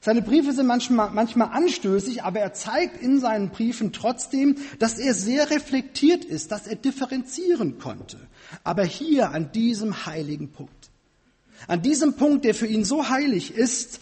Seine 0.00 0.22
Briefe 0.22 0.52
sind 0.52 0.66
manchmal, 0.66 1.10
manchmal 1.10 1.48
anstößig, 1.48 2.22
aber 2.22 2.40
er 2.40 2.52
zeigt 2.52 3.02
in 3.02 3.18
seinen 3.18 3.50
Briefen 3.50 3.92
trotzdem, 3.92 4.56
dass 4.78 4.98
er 4.98 5.14
sehr 5.14 5.50
reflektiert 5.50 6.24
ist, 6.24 6.52
dass 6.52 6.66
er 6.66 6.76
differenzieren 6.76 7.78
konnte. 7.78 8.18
Aber 8.62 8.84
hier 8.84 9.30
an 9.30 9.50
diesem 9.52 10.06
heiligen 10.06 10.52
Punkt. 10.52 10.90
An 11.66 11.82
diesem 11.82 12.14
Punkt, 12.14 12.44
der 12.44 12.54
für 12.54 12.66
ihn 12.66 12.84
so 12.84 13.08
heilig 13.08 13.54
ist, 13.54 14.00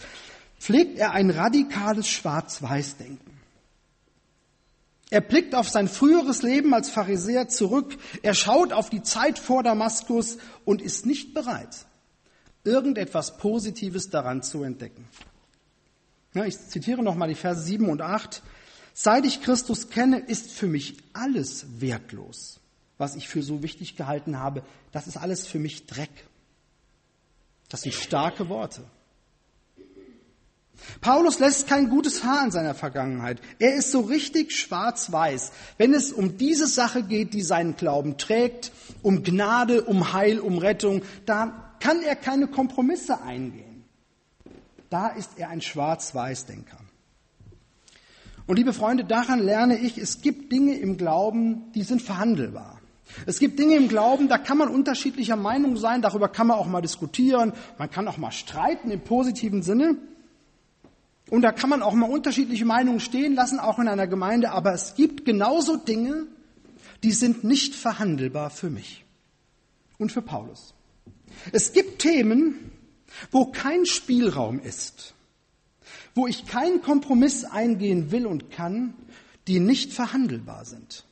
pflegt 0.59 0.99
er 0.99 1.11
ein 1.11 1.29
radikales 1.29 2.07
Schwarz-Weiß-Denken. 2.07 3.31
Er 5.09 5.21
blickt 5.21 5.55
auf 5.55 5.69
sein 5.69 5.87
früheres 5.87 6.41
Leben 6.41 6.73
als 6.73 6.89
Pharisäer 6.89 7.47
zurück, 7.47 7.97
er 8.23 8.33
schaut 8.33 8.73
auf 8.73 8.89
die 8.89 9.03
Zeit 9.03 9.39
vor 9.39 9.63
Damaskus 9.63 10.37
und 10.65 10.81
ist 10.81 11.05
nicht 11.05 11.33
bereit, 11.33 11.85
irgendetwas 12.63 13.37
Positives 13.37 14.09
daran 14.09 14.41
zu 14.41 14.63
entdecken. 14.63 15.07
Ich 16.43 16.59
zitiere 16.67 17.01
nochmal 17.01 17.29
die 17.29 17.35
Verse 17.35 17.61
7 17.61 17.87
und 17.87 18.01
8. 18.01 18.43
Seit 18.93 19.25
ich 19.25 19.41
Christus 19.41 19.89
kenne, 19.89 20.19
ist 20.19 20.51
für 20.51 20.67
mich 20.67 20.97
alles 21.13 21.65
wertlos, 21.79 22.59
was 22.97 23.15
ich 23.15 23.29
für 23.29 23.41
so 23.41 23.63
wichtig 23.63 23.95
gehalten 23.95 24.39
habe. 24.39 24.63
Das 24.91 25.07
ist 25.07 25.17
alles 25.17 25.47
für 25.47 25.59
mich 25.59 25.85
Dreck. 25.85 26.09
Das 27.69 27.81
sind 27.81 27.93
starke 27.93 28.49
Worte. 28.49 28.83
Paulus 31.01 31.39
lässt 31.39 31.67
kein 31.67 31.89
gutes 31.89 32.23
Haar 32.23 32.45
in 32.45 32.51
seiner 32.51 32.75
Vergangenheit. 32.75 33.39
Er 33.59 33.75
ist 33.75 33.91
so 33.91 34.01
richtig 34.01 34.51
schwarz-weiß, 34.55 35.51
wenn 35.77 35.93
es 35.93 36.11
um 36.11 36.37
diese 36.37 36.67
Sache 36.67 37.03
geht, 37.03 37.33
die 37.33 37.41
seinen 37.41 37.75
Glauben 37.75 38.17
trägt, 38.17 38.71
um 39.01 39.23
Gnade, 39.23 39.83
um 39.83 40.13
Heil, 40.13 40.39
um 40.39 40.57
Rettung. 40.57 41.01
Da 41.25 41.75
kann 41.79 42.01
er 42.01 42.15
keine 42.15 42.47
Kompromisse 42.47 43.21
eingehen. 43.21 43.74
Da 44.95 45.07
ist 45.07 45.31
er 45.35 45.49
ein 45.49 45.59
Schwarz-Weiß-Denker. 45.59 46.77
Und 48.47 48.55
liebe 48.55 48.71
Freunde, 48.71 49.03
daran 49.03 49.43
lerne 49.43 49.77
ich, 49.77 49.97
es 49.97 50.21
gibt 50.21 50.53
Dinge 50.53 50.77
im 50.77 50.95
Glauben, 50.95 51.69
die 51.73 51.83
sind 51.83 52.01
verhandelbar. 52.01 52.79
Es 53.25 53.39
gibt 53.39 53.59
Dinge 53.59 53.75
im 53.75 53.89
Glauben, 53.89 54.29
da 54.29 54.37
kann 54.37 54.57
man 54.57 54.69
unterschiedlicher 54.69 55.35
Meinung 55.35 55.75
sein, 55.75 56.01
darüber 56.01 56.29
kann 56.29 56.47
man 56.47 56.57
auch 56.57 56.67
mal 56.67 56.79
diskutieren, 56.79 57.51
man 57.77 57.91
kann 57.91 58.07
auch 58.07 58.17
mal 58.17 58.31
streiten 58.31 58.89
im 58.89 59.01
positiven 59.01 59.63
Sinne. 59.63 59.97
Und 61.29 61.41
da 61.41 61.51
kann 61.51 61.69
man 61.69 61.81
auch 61.81 61.93
mal 61.93 62.09
unterschiedliche 62.09 62.63
Meinungen 62.63 63.01
stehen 63.01 63.35
lassen, 63.35 63.59
auch 63.59 63.79
in 63.79 63.89
einer 63.89 64.07
Gemeinde, 64.07 64.51
aber 64.51 64.71
es 64.73 64.95
gibt 64.95 65.25
genauso 65.25 65.75
Dinge, 65.75 66.25
die 67.03 67.11
sind 67.11 67.43
nicht 67.43 67.75
verhandelbar 67.75 68.49
für 68.49 68.69
mich 68.69 69.03
und 69.97 70.13
für 70.13 70.21
Paulus. 70.21 70.73
Es 71.51 71.73
gibt 71.73 71.99
Themen, 71.99 72.71
wo 73.31 73.45
kein 73.45 73.85
Spielraum 73.85 74.59
ist, 74.59 75.13
wo 76.13 76.27
ich 76.27 76.45
keinen 76.45 76.81
Kompromiss 76.81 77.45
eingehen 77.45 78.11
will 78.11 78.25
und 78.25 78.51
kann, 78.51 78.93
die 79.47 79.59
nicht 79.59 79.93
verhandelbar 79.93 80.65
sind. 80.65 81.04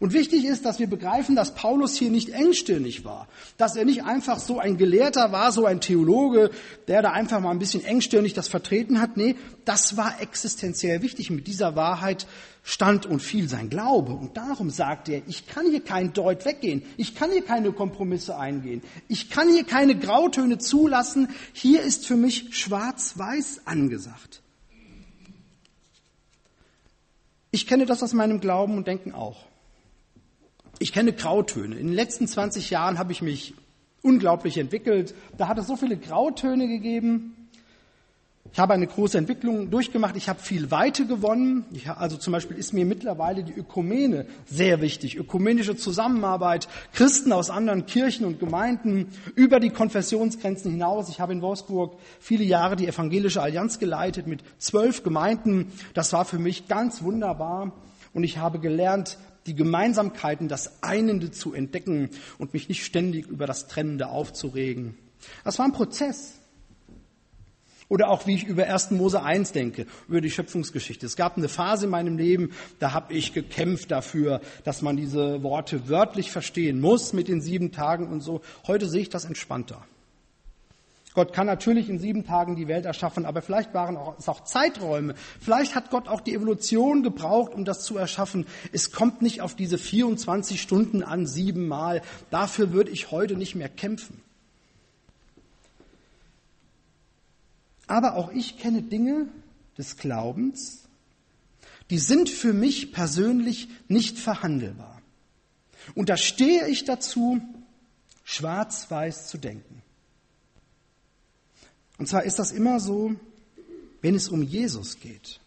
Und 0.00 0.12
wichtig 0.12 0.44
ist, 0.44 0.64
dass 0.64 0.78
wir 0.78 0.86
begreifen, 0.86 1.34
dass 1.34 1.56
Paulus 1.56 1.96
hier 1.96 2.10
nicht 2.10 2.28
engstirnig 2.28 3.04
war, 3.04 3.26
dass 3.56 3.74
er 3.74 3.84
nicht 3.84 4.04
einfach 4.04 4.38
so 4.38 4.60
ein 4.60 4.76
Gelehrter 4.76 5.32
war, 5.32 5.50
so 5.50 5.66
ein 5.66 5.80
Theologe, 5.80 6.50
der 6.86 7.02
da 7.02 7.10
einfach 7.10 7.40
mal 7.40 7.50
ein 7.50 7.58
bisschen 7.58 7.84
engstirnig 7.84 8.32
das 8.32 8.46
vertreten 8.46 9.00
hat. 9.00 9.16
Nee, 9.16 9.34
das 9.64 9.96
war 9.96 10.20
existenziell 10.20 11.02
wichtig. 11.02 11.30
Mit 11.30 11.48
dieser 11.48 11.74
Wahrheit 11.74 12.28
stand 12.62 13.06
und 13.06 13.20
fiel 13.20 13.48
sein 13.48 13.70
Glaube. 13.70 14.12
Und 14.12 14.36
darum 14.36 14.70
sagt 14.70 15.08
er, 15.08 15.22
ich 15.26 15.48
kann 15.48 15.66
hier 15.66 15.82
kein 15.82 16.12
Deut 16.12 16.44
weggehen, 16.44 16.84
ich 16.96 17.16
kann 17.16 17.32
hier 17.32 17.44
keine 17.44 17.72
Kompromisse 17.72 18.38
eingehen, 18.38 18.82
ich 19.08 19.30
kann 19.30 19.48
hier 19.48 19.64
keine 19.64 19.98
Grautöne 19.98 20.58
zulassen. 20.58 21.28
Hier 21.52 21.82
ist 21.82 22.06
für 22.06 22.16
mich 22.16 22.56
schwarz-weiß 22.56 23.62
angesagt. 23.64 24.42
Ich 27.50 27.66
kenne 27.66 27.86
das 27.86 28.02
aus 28.02 28.12
meinem 28.12 28.40
Glauben 28.40 28.76
und 28.76 28.86
Denken 28.86 29.12
auch. 29.12 29.47
Ich 30.78 30.92
kenne 30.92 31.12
Grautöne. 31.12 31.76
In 31.76 31.88
den 31.88 31.94
letzten 31.94 32.28
20 32.28 32.70
Jahren 32.70 32.98
habe 32.98 33.12
ich 33.12 33.22
mich 33.22 33.54
unglaublich 34.02 34.58
entwickelt. 34.58 35.14
Da 35.36 35.48
hat 35.48 35.58
es 35.58 35.66
so 35.66 35.76
viele 35.76 35.96
Grautöne 35.96 36.68
gegeben. 36.68 37.34
Ich 38.52 38.58
habe 38.58 38.72
eine 38.72 38.86
große 38.86 39.18
Entwicklung 39.18 39.70
durchgemacht. 39.70 40.16
Ich 40.16 40.28
habe 40.28 40.40
viel 40.40 40.70
Weite 40.70 41.06
gewonnen. 41.06 41.64
Ich, 41.72 41.90
also 41.90 42.16
zum 42.16 42.32
Beispiel 42.32 42.56
ist 42.56 42.72
mir 42.72 42.86
mittlerweile 42.86 43.42
die 43.44 43.52
Ökumene 43.52 44.26
sehr 44.46 44.80
wichtig. 44.80 45.16
Ökumenische 45.16 45.76
Zusammenarbeit, 45.76 46.68
Christen 46.92 47.32
aus 47.32 47.50
anderen 47.50 47.86
Kirchen 47.86 48.24
und 48.24 48.38
Gemeinden 48.38 49.08
über 49.34 49.60
die 49.60 49.70
Konfessionsgrenzen 49.70 50.70
hinaus. 50.70 51.08
Ich 51.10 51.20
habe 51.20 51.32
in 51.32 51.42
Wolfsburg 51.42 51.98
viele 52.20 52.44
Jahre 52.44 52.76
die 52.76 52.86
Evangelische 52.86 53.42
Allianz 53.42 53.78
geleitet 53.78 54.26
mit 54.26 54.42
zwölf 54.58 55.02
Gemeinden. 55.02 55.72
Das 55.92 56.12
war 56.12 56.24
für 56.24 56.38
mich 56.38 56.68
ganz 56.68 57.02
wunderbar. 57.02 57.72
Und 58.12 58.24
ich 58.24 58.38
habe 58.38 58.58
gelernt, 58.58 59.18
die 59.46 59.54
Gemeinsamkeiten, 59.54 60.48
das 60.48 60.82
Einende 60.82 61.30
zu 61.30 61.54
entdecken 61.54 62.10
und 62.38 62.52
mich 62.52 62.68
nicht 62.68 62.84
ständig 62.84 63.26
über 63.26 63.46
das 63.46 63.66
Trennende 63.66 64.08
aufzuregen. 64.08 64.96
Das 65.44 65.58
war 65.58 65.66
ein 65.66 65.72
Prozess. 65.72 66.34
Oder 67.88 68.10
auch 68.10 68.26
wie 68.26 68.34
ich 68.34 68.44
über 68.44 68.66
1. 68.66 68.90
Mose 68.90 69.22
1 69.22 69.52
denke, 69.52 69.86
über 70.08 70.20
die 70.20 70.30
Schöpfungsgeschichte. 70.30 71.06
Es 71.06 71.16
gab 71.16 71.38
eine 71.38 71.48
Phase 71.48 71.86
in 71.86 71.90
meinem 71.90 72.18
Leben, 72.18 72.52
da 72.78 72.92
habe 72.92 73.14
ich 73.14 73.32
gekämpft 73.32 73.90
dafür, 73.90 74.42
dass 74.64 74.82
man 74.82 74.98
diese 74.98 75.42
Worte 75.42 75.88
wörtlich 75.88 76.30
verstehen 76.30 76.80
muss 76.80 77.14
mit 77.14 77.28
den 77.28 77.40
sieben 77.40 77.72
Tagen 77.72 78.08
und 78.08 78.20
so. 78.20 78.42
Heute 78.66 78.88
sehe 78.88 79.00
ich 79.00 79.08
das 79.08 79.24
entspannter. 79.24 79.86
Gott 81.18 81.32
kann 81.32 81.48
natürlich 81.48 81.88
in 81.88 81.98
sieben 81.98 82.24
Tagen 82.24 82.54
die 82.54 82.68
Welt 82.68 82.84
erschaffen, 82.84 83.26
aber 83.26 83.42
vielleicht 83.42 83.74
waren 83.74 83.98
es 84.20 84.28
auch 84.28 84.44
Zeiträume. 84.44 85.16
Vielleicht 85.40 85.74
hat 85.74 85.90
Gott 85.90 86.06
auch 86.06 86.20
die 86.20 86.32
Evolution 86.32 87.02
gebraucht, 87.02 87.54
um 87.54 87.64
das 87.64 87.82
zu 87.82 87.98
erschaffen. 87.98 88.46
Es 88.70 88.92
kommt 88.92 89.20
nicht 89.20 89.40
auf 89.40 89.56
diese 89.56 89.78
24 89.78 90.62
Stunden 90.62 91.02
an, 91.02 91.26
siebenmal. 91.26 92.02
Dafür 92.30 92.72
würde 92.72 92.92
ich 92.92 93.10
heute 93.10 93.34
nicht 93.34 93.56
mehr 93.56 93.68
kämpfen. 93.68 94.22
Aber 97.88 98.14
auch 98.14 98.30
ich 98.30 98.56
kenne 98.56 98.82
Dinge 98.82 99.26
des 99.76 99.96
Glaubens, 99.96 100.84
die 101.90 101.98
sind 101.98 102.30
für 102.30 102.52
mich 102.52 102.92
persönlich 102.92 103.68
nicht 103.88 104.20
verhandelbar. 104.20 105.02
Und 105.96 106.10
da 106.10 106.16
stehe 106.16 106.68
ich 106.68 106.84
dazu, 106.84 107.40
schwarz-weiß 108.22 109.26
zu 109.26 109.38
denken. 109.38 109.82
Und 111.98 112.08
zwar 112.08 112.24
ist 112.24 112.38
das 112.38 112.52
immer 112.52 112.80
so, 112.80 113.14
wenn 114.00 114.14
es 114.14 114.28
um 114.28 114.42
Jesus 114.42 115.00
geht 115.00 115.40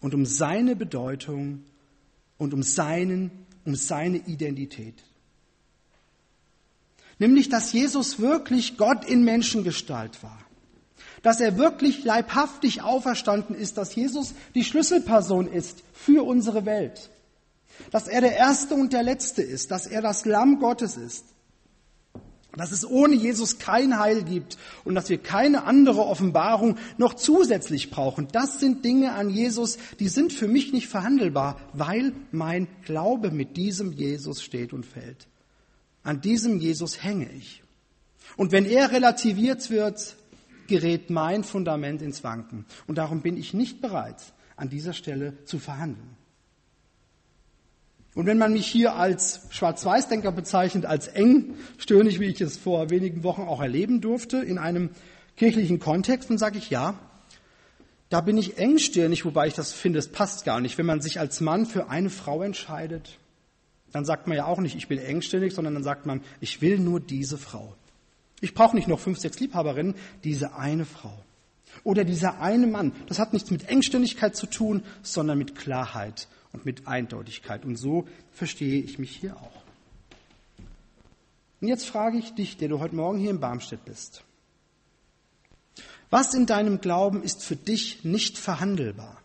und 0.00 0.12
um 0.14 0.26
seine 0.26 0.76
Bedeutung 0.76 1.64
und 2.36 2.52
um 2.52 2.62
seinen, 2.62 3.30
um 3.64 3.74
seine 3.74 4.18
Identität. 4.18 5.02
Nämlich, 7.18 7.48
dass 7.48 7.72
Jesus 7.72 8.20
wirklich 8.20 8.76
Gott 8.76 9.04
in 9.04 9.24
Menschengestalt 9.24 10.22
war. 10.22 10.38
Dass 11.22 11.40
er 11.40 11.56
wirklich 11.56 12.04
leibhaftig 12.04 12.82
auferstanden 12.82 13.56
ist, 13.56 13.78
dass 13.78 13.94
Jesus 13.94 14.34
die 14.54 14.64
Schlüsselperson 14.64 15.50
ist 15.50 15.82
für 15.94 16.24
unsere 16.24 16.66
Welt, 16.66 17.10
dass 17.90 18.06
er 18.06 18.20
der 18.20 18.36
Erste 18.36 18.74
und 18.74 18.92
der 18.92 19.02
Letzte 19.02 19.42
ist, 19.42 19.70
dass 19.70 19.86
er 19.86 20.02
das 20.02 20.24
Lamm 20.24 20.60
Gottes 20.60 20.96
ist, 20.96 21.24
dass 22.56 22.72
es 22.72 22.88
ohne 22.88 23.14
Jesus 23.14 23.58
kein 23.58 23.98
Heil 23.98 24.22
gibt 24.22 24.56
und 24.84 24.94
dass 24.94 25.08
wir 25.08 25.18
keine 25.18 25.64
andere 25.64 26.04
Offenbarung 26.04 26.76
noch 26.98 27.14
zusätzlich 27.14 27.90
brauchen. 27.90 28.28
Das 28.32 28.60
sind 28.60 28.84
Dinge 28.84 29.12
an 29.12 29.30
Jesus, 29.30 29.78
die 29.98 30.08
sind 30.08 30.32
für 30.32 30.48
mich 30.48 30.72
nicht 30.72 30.88
verhandelbar, 30.88 31.60
weil 31.72 32.12
mein 32.32 32.68
Glaube 32.84 33.30
mit 33.30 33.56
diesem 33.56 33.92
Jesus 33.92 34.42
steht 34.42 34.72
und 34.72 34.86
fällt. 34.86 35.26
An 36.02 36.20
diesem 36.20 36.58
Jesus 36.58 37.02
hänge 37.02 37.30
ich. 37.32 37.62
Und 38.36 38.52
wenn 38.52 38.64
er 38.64 38.92
relativiert 38.92 39.70
wird, 39.70 40.16
gerät 40.66 41.10
mein 41.10 41.44
Fundament 41.44 42.02
ins 42.02 42.24
Wanken. 42.24 42.64
Und 42.86 42.98
darum 42.98 43.22
bin 43.22 43.36
ich 43.36 43.54
nicht 43.54 43.80
bereit, 43.80 44.20
an 44.56 44.68
dieser 44.68 44.92
Stelle 44.92 45.44
zu 45.44 45.58
verhandeln. 45.58 46.15
Und 48.16 48.24
wenn 48.24 48.38
man 48.38 48.54
mich 48.54 48.66
hier 48.66 48.94
als 48.96 49.42
Schwarz-Weiß-Denker 49.50 50.32
bezeichnet, 50.32 50.86
als 50.86 51.06
engstirnig, 51.06 52.18
wie 52.18 52.24
ich 52.24 52.40
es 52.40 52.56
vor 52.56 52.88
wenigen 52.88 53.22
Wochen 53.24 53.42
auch 53.42 53.60
erleben 53.60 54.00
durfte, 54.00 54.38
in 54.38 54.56
einem 54.56 54.88
kirchlichen 55.36 55.80
Kontext, 55.80 56.30
dann 56.30 56.38
sage 56.38 56.56
ich 56.56 56.70
ja, 56.70 56.98
da 58.08 58.22
bin 58.22 58.38
ich 58.38 58.56
engstirnig, 58.56 59.26
wobei 59.26 59.48
ich 59.48 59.54
das 59.54 59.74
finde, 59.74 59.98
es 59.98 60.08
passt 60.08 60.46
gar 60.46 60.62
nicht. 60.62 60.78
Wenn 60.78 60.86
man 60.86 61.02
sich 61.02 61.20
als 61.20 61.42
Mann 61.42 61.66
für 61.66 61.90
eine 61.90 62.08
Frau 62.08 62.42
entscheidet, 62.42 63.18
dann 63.92 64.06
sagt 64.06 64.28
man 64.28 64.38
ja 64.38 64.46
auch 64.46 64.60
nicht, 64.60 64.76
ich 64.76 64.88
bin 64.88 64.98
engstirnig, 64.98 65.52
sondern 65.52 65.74
dann 65.74 65.84
sagt 65.84 66.06
man, 66.06 66.22
ich 66.40 66.62
will 66.62 66.78
nur 66.78 67.00
diese 67.00 67.36
Frau. 67.36 67.74
Ich 68.40 68.54
brauche 68.54 68.76
nicht 68.76 68.88
noch 68.88 68.98
fünf, 68.98 69.18
sechs 69.18 69.40
Liebhaberinnen, 69.40 69.94
diese 70.24 70.54
eine 70.54 70.86
Frau. 70.86 71.22
Oder 71.84 72.04
dieser 72.04 72.40
eine 72.40 72.66
Mann. 72.66 72.92
Das 73.08 73.18
hat 73.18 73.34
nichts 73.34 73.50
mit 73.50 73.68
Engständigkeit 73.68 74.34
zu 74.34 74.46
tun, 74.46 74.84
sondern 75.02 75.36
mit 75.36 75.54
Klarheit 75.54 76.28
und 76.56 76.64
mit 76.64 76.88
Eindeutigkeit. 76.88 77.64
Und 77.64 77.76
so 77.76 78.06
verstehe 78.32 78.80
ich 78.80 78.98
mich 78.98 79.14
hier 79.14 79.36
auch. 79.36 79.62
Und 81.60 81.68
jetzt 81.68 81.86
frage 81.86 82.18
ich 82.18 82.34
dich, 82.34 82.56
der 82.56 82.68
du 82.68 82.80
heute 82.80 82.96
Morgen 82.96 83.18
hier 83.18 83.30
in 83.30 83.40
Barmstedt 83.40 83.84
bist. 83.84 84.22
Was 86.08 86.32
in 86.34 86.46
deinem 86.46 86.80
Glauben 86.80 87.22
ist 87.22 87.42
für 87.42 87.56
dich 87.56 88.04
nicht 88.04 88.38
verhandelbar? 88.38 89.20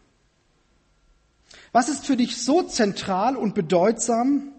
Was 1.72 1.88
ist 1.88 2.06
für 2.06 2.17
dich 2.17 2.44
so 2.44 2.63
zentral 2.63 3.38
und 3.38 3.56
bedeutsam, 3.56 4.52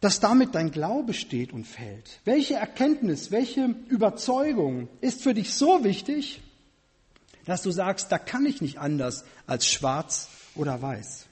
dass 0.00 0.20
damit 0.20 0.54
dein 0.54 0.72
Glaube 0.72 1.14
steht 1.14 1.52
und 1.52 1.64
fällt. 1.64 2.20
Welche 2.24 2.54
Erkenntnis, 2.54 3.30
welche 3.30 3.74
Überzeugung 3.88 4.88
ist 5.00 5.22
für 5.22 5.32
dich 5.32 5.54
so 5.54 5.84
wichtig, 5.84 6.42
dass 7.44 7.62
du 7.62 7.70
sagst, 7.70 8.10
da 8.12 8.18
kann 8.18 8.44
ich 8.44 8.60
nicht 8.60 8.78
anders 8.78 9.24
als 9.46 9.66
schwarz 9.66 10.28
oder 10.54 10.82
weiß. 10.82 11.25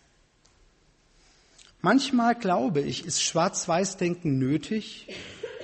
Manchmal 1.84 2.34
glaube 2.34 2.80
ich, 2.80 3.04
ist 3.04 3.22
Schwarz-Weiß-Denken 3.22 4.38
nötig, 4.38 5.06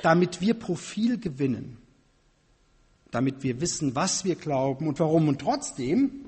damit 0.02 0.42
wir 0.42 0.52
Profil 0.52 1.16
gewinnen, 1.18 1.78
damit 3.10 3.42
wir 3.42 3.62
wissen, 3.62 3.94
was 3.94 4.26
wir 4.26 4.34
glauben 4.34 4.86
und 4.86 5.00
warum 5.00 5.28
und 5.28 5.40
trotzdem 5.40 6.26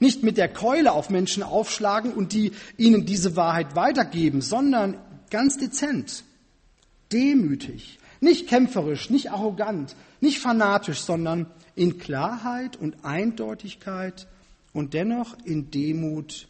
nicht 0.00 0.22
mit 0.22 0.38
der 0.38 0.48
Keule 0.48 0.92
auf 0.92 1.10
Menschen 1.10 1.42
aufschlagen 1.42 2.14
und 2.14 2.32
die 2.32 2.52
ihnen 2.78 3.04
diese 3.04 3.36
Wahrheit 3.36 3.76
weitergeben, 3.76 4.40
sondern 4.40 4.96
ganz 5.28 5.58
dezent, 5.58 6.24
demütig, 7.12 7.98
nicht 8.22 8.48
kämpferisch, 8.48 9.10
nicht 9.10 9.30
arrogant, 9.30 9.94
nicht 10.22 10.38
fanatisch, 10.38 11.00
sondern 11.00 11.50
in 11.74 11.98
Klarheit 11.98 12.76
und 12.76 13.04
Eindeutigkeit 13.04 14.26
und 14.72 14.94
dennoch 14.94 15.36
in 15.44 15.70
Demut 15.70 16.48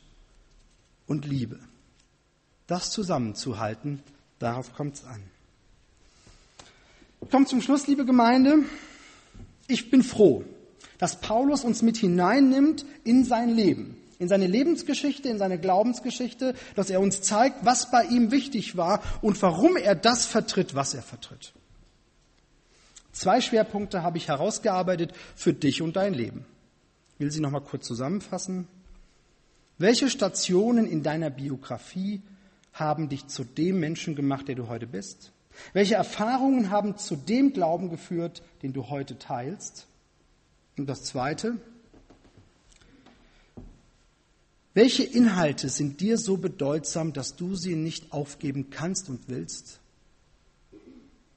und 1.08 1.26
Liebe. 1.26 1.58
Das 2.72 2.90
zusammenzuhalten, 2.90 4.02
darauf 4.38 4.72
kommt 4.72 4.94
es 4.94 5.04
an. 5.04 5.22
Kommt 7.30 7.50
zum 7.50 7.60
Schluss, 7.60 7.86
liebe 7.86 8.06
Gemeinde. 8.06 8.60
Ich 9.68 9.90
bin 9.90 10.02
froh, 10.02 10.42
dass 10.96 11.20
Paulus 11.20 11.64
uns 11.64 11.82
mit 11.82 11.98
hineinnimmt 11.98 12.86
in 13.04 13.26
sein 13.26 13.50
Leben 13.50 13.98
in 14.18 14.28
seine 14.28 14.46
Lebensgeschichte, 14.46 15.28
in 15.28 15.36
seine 15.36 15.58
Glaubensgeschichte, 15.58 16.54
dass 16.74 16.88
er 16.88 17.00
uns 17.00 17.20
zeigt, 17.20 17.62
was 17.62 17.90
bei 17.90 18.04
ihm 18.04 18.30
wichtig 18.30 18.74
war 18.76 19.02
und 19.20 19.42
warum 19.42 19.76
er 19.76 19.94
das 19.94 20.24
vertritt, 20.24 20.74
was 20.74 20.94
er 20.94 21.02
vertritt. 21.02 21.52
Zwei 23.12 23.42
Schwerpunkte 23.42 24.02
habe 24.02 24.16
ich 24.16 24.28
herausgearbeitet 24.28 25.12
für 25.34 25.52
dich 25.52 25.82
und 25.82 25.96
dein 25.96 26.14
Leben. 26.14 26.46
Ich 27.14 27.20
will 27.20 27.30
sie 27.32 27.40
noch 27.40 27.50
mal 27.50 27.60
kurz 27.60 27.86
zusammenfassen. 27.86 28.66
Welche 29.76 30.08
Stationen 30.08 30.86
in 30.86 31.02
deiner 31.02 31.28
Biografie 31.28 32.22
haben 32.72 33.08
dich 33.08 33.26
zu 33.26 33.44
dem 33.44 33.80
Menschen 33.80 34.14
gemacht, 34.14 34.48
der 34.48 34.54
du 34.54 34.68
heute 34.68 34.86
bist? 34.86 35.32
Welche 35.72 35.94
Erfahrungen 35.94 36.70
haben 36.70 36.96
zu 36.96 37.16
dem 37.16 37.52
Glauben 37.52 37.90
geführt, 37.90 38.42
den 38.62 38.72
du 38.72 38.88
heute 38.88 39.18
teilst? 39.18 39.86
Und 40.76 40.86
das 40.86 41.04
Zweite, 41.04 41.58
welche 44.74 45.02
Inhalte 45.02 45.68
sind 45.68 46.00
dir 46.00 46.16
so 46.16 46.38
bedeutsam, 46.38 47.12
dass 47.12 47.36
du 47.36 47.54
sie 47.54 47.76
nicht 47.76 48.12
aufgeben 48.12 48.70
kannst 48.70 49.10
und 49.10 49.28
willst? 49.28 49.80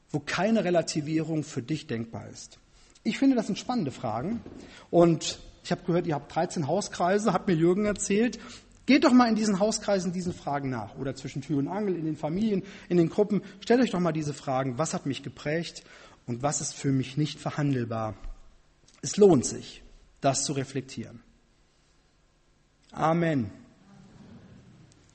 Wo 0.09 0.19
keine 0.19 0.63
Relativierung 0.63 1.43
für 1.43 1.61
dich 1.61 1.87
denkbar 1.87 2.29
ist. 2.29 2.59
Ich 3.03 3.19
finde, 3.19 3.35
das 3.35 3.47
sind 3.47 3.59
spannende 3.59 3.91
Fragen. 3.91 4.39
Und 4.89 5.39
ich 5.65 5.71
habe 5.71 5.83
gehört, 5.83 6.07
ihr 6.07 6.15
habt 6.15 6.33
13 6.33 6.67
Hauskreise, 6.67 7.33
hat 7.33 7.47
mir 7.47 7.55
Jürgen 7.55 7.85
erzählt. 7.85 8.39
Geht 8.85 9.03
doch 9.03 9.13
mal 9.13 9.27
in 9.27 9.35
diesen 9.35 9.59
Hauskreisen 9.59 10.11
diesen 10.11 10.33
Fragen 10.33 10.69
nach. 10.69 10.95
Oder 10.95 11.15
zwischen 11.15 11.41
Tür 11.41 11.57
und 11.57 11.67
Angel, 11.67 11.95
in 11.95 12.05
den 12.05 12.15
Familien, 12.15 12.63
in 12.87 12.97
den 12.97 13.09
Gruppen. 13.09 13.41
Stellt 13.59 13.81
euch 13.81 13.91
doch 13.91 13.99
mal 13.99 14.11
diese 14.11 14.33
Fragen. 14.33 14.77
Was 14.77 14.93
hat 14.93 15.05
mich 15.05 15.23
geprägt 15.23 15.83
und 16.27 16.43
was 16.43 16.61
ist 16.61 16.73
für 16.73 16.91
mich 16.91 17.17
nicht 17.17 17.39
verhandelbar? 17.39 18.15
Es 19.01 19.17
lohnt 19.17 19.45
sich, 19.45 19.83
das 20.21 20.43
zu 20.43 20.53
reflektieren. 20.53 21.21
Amen. 22.91 23.51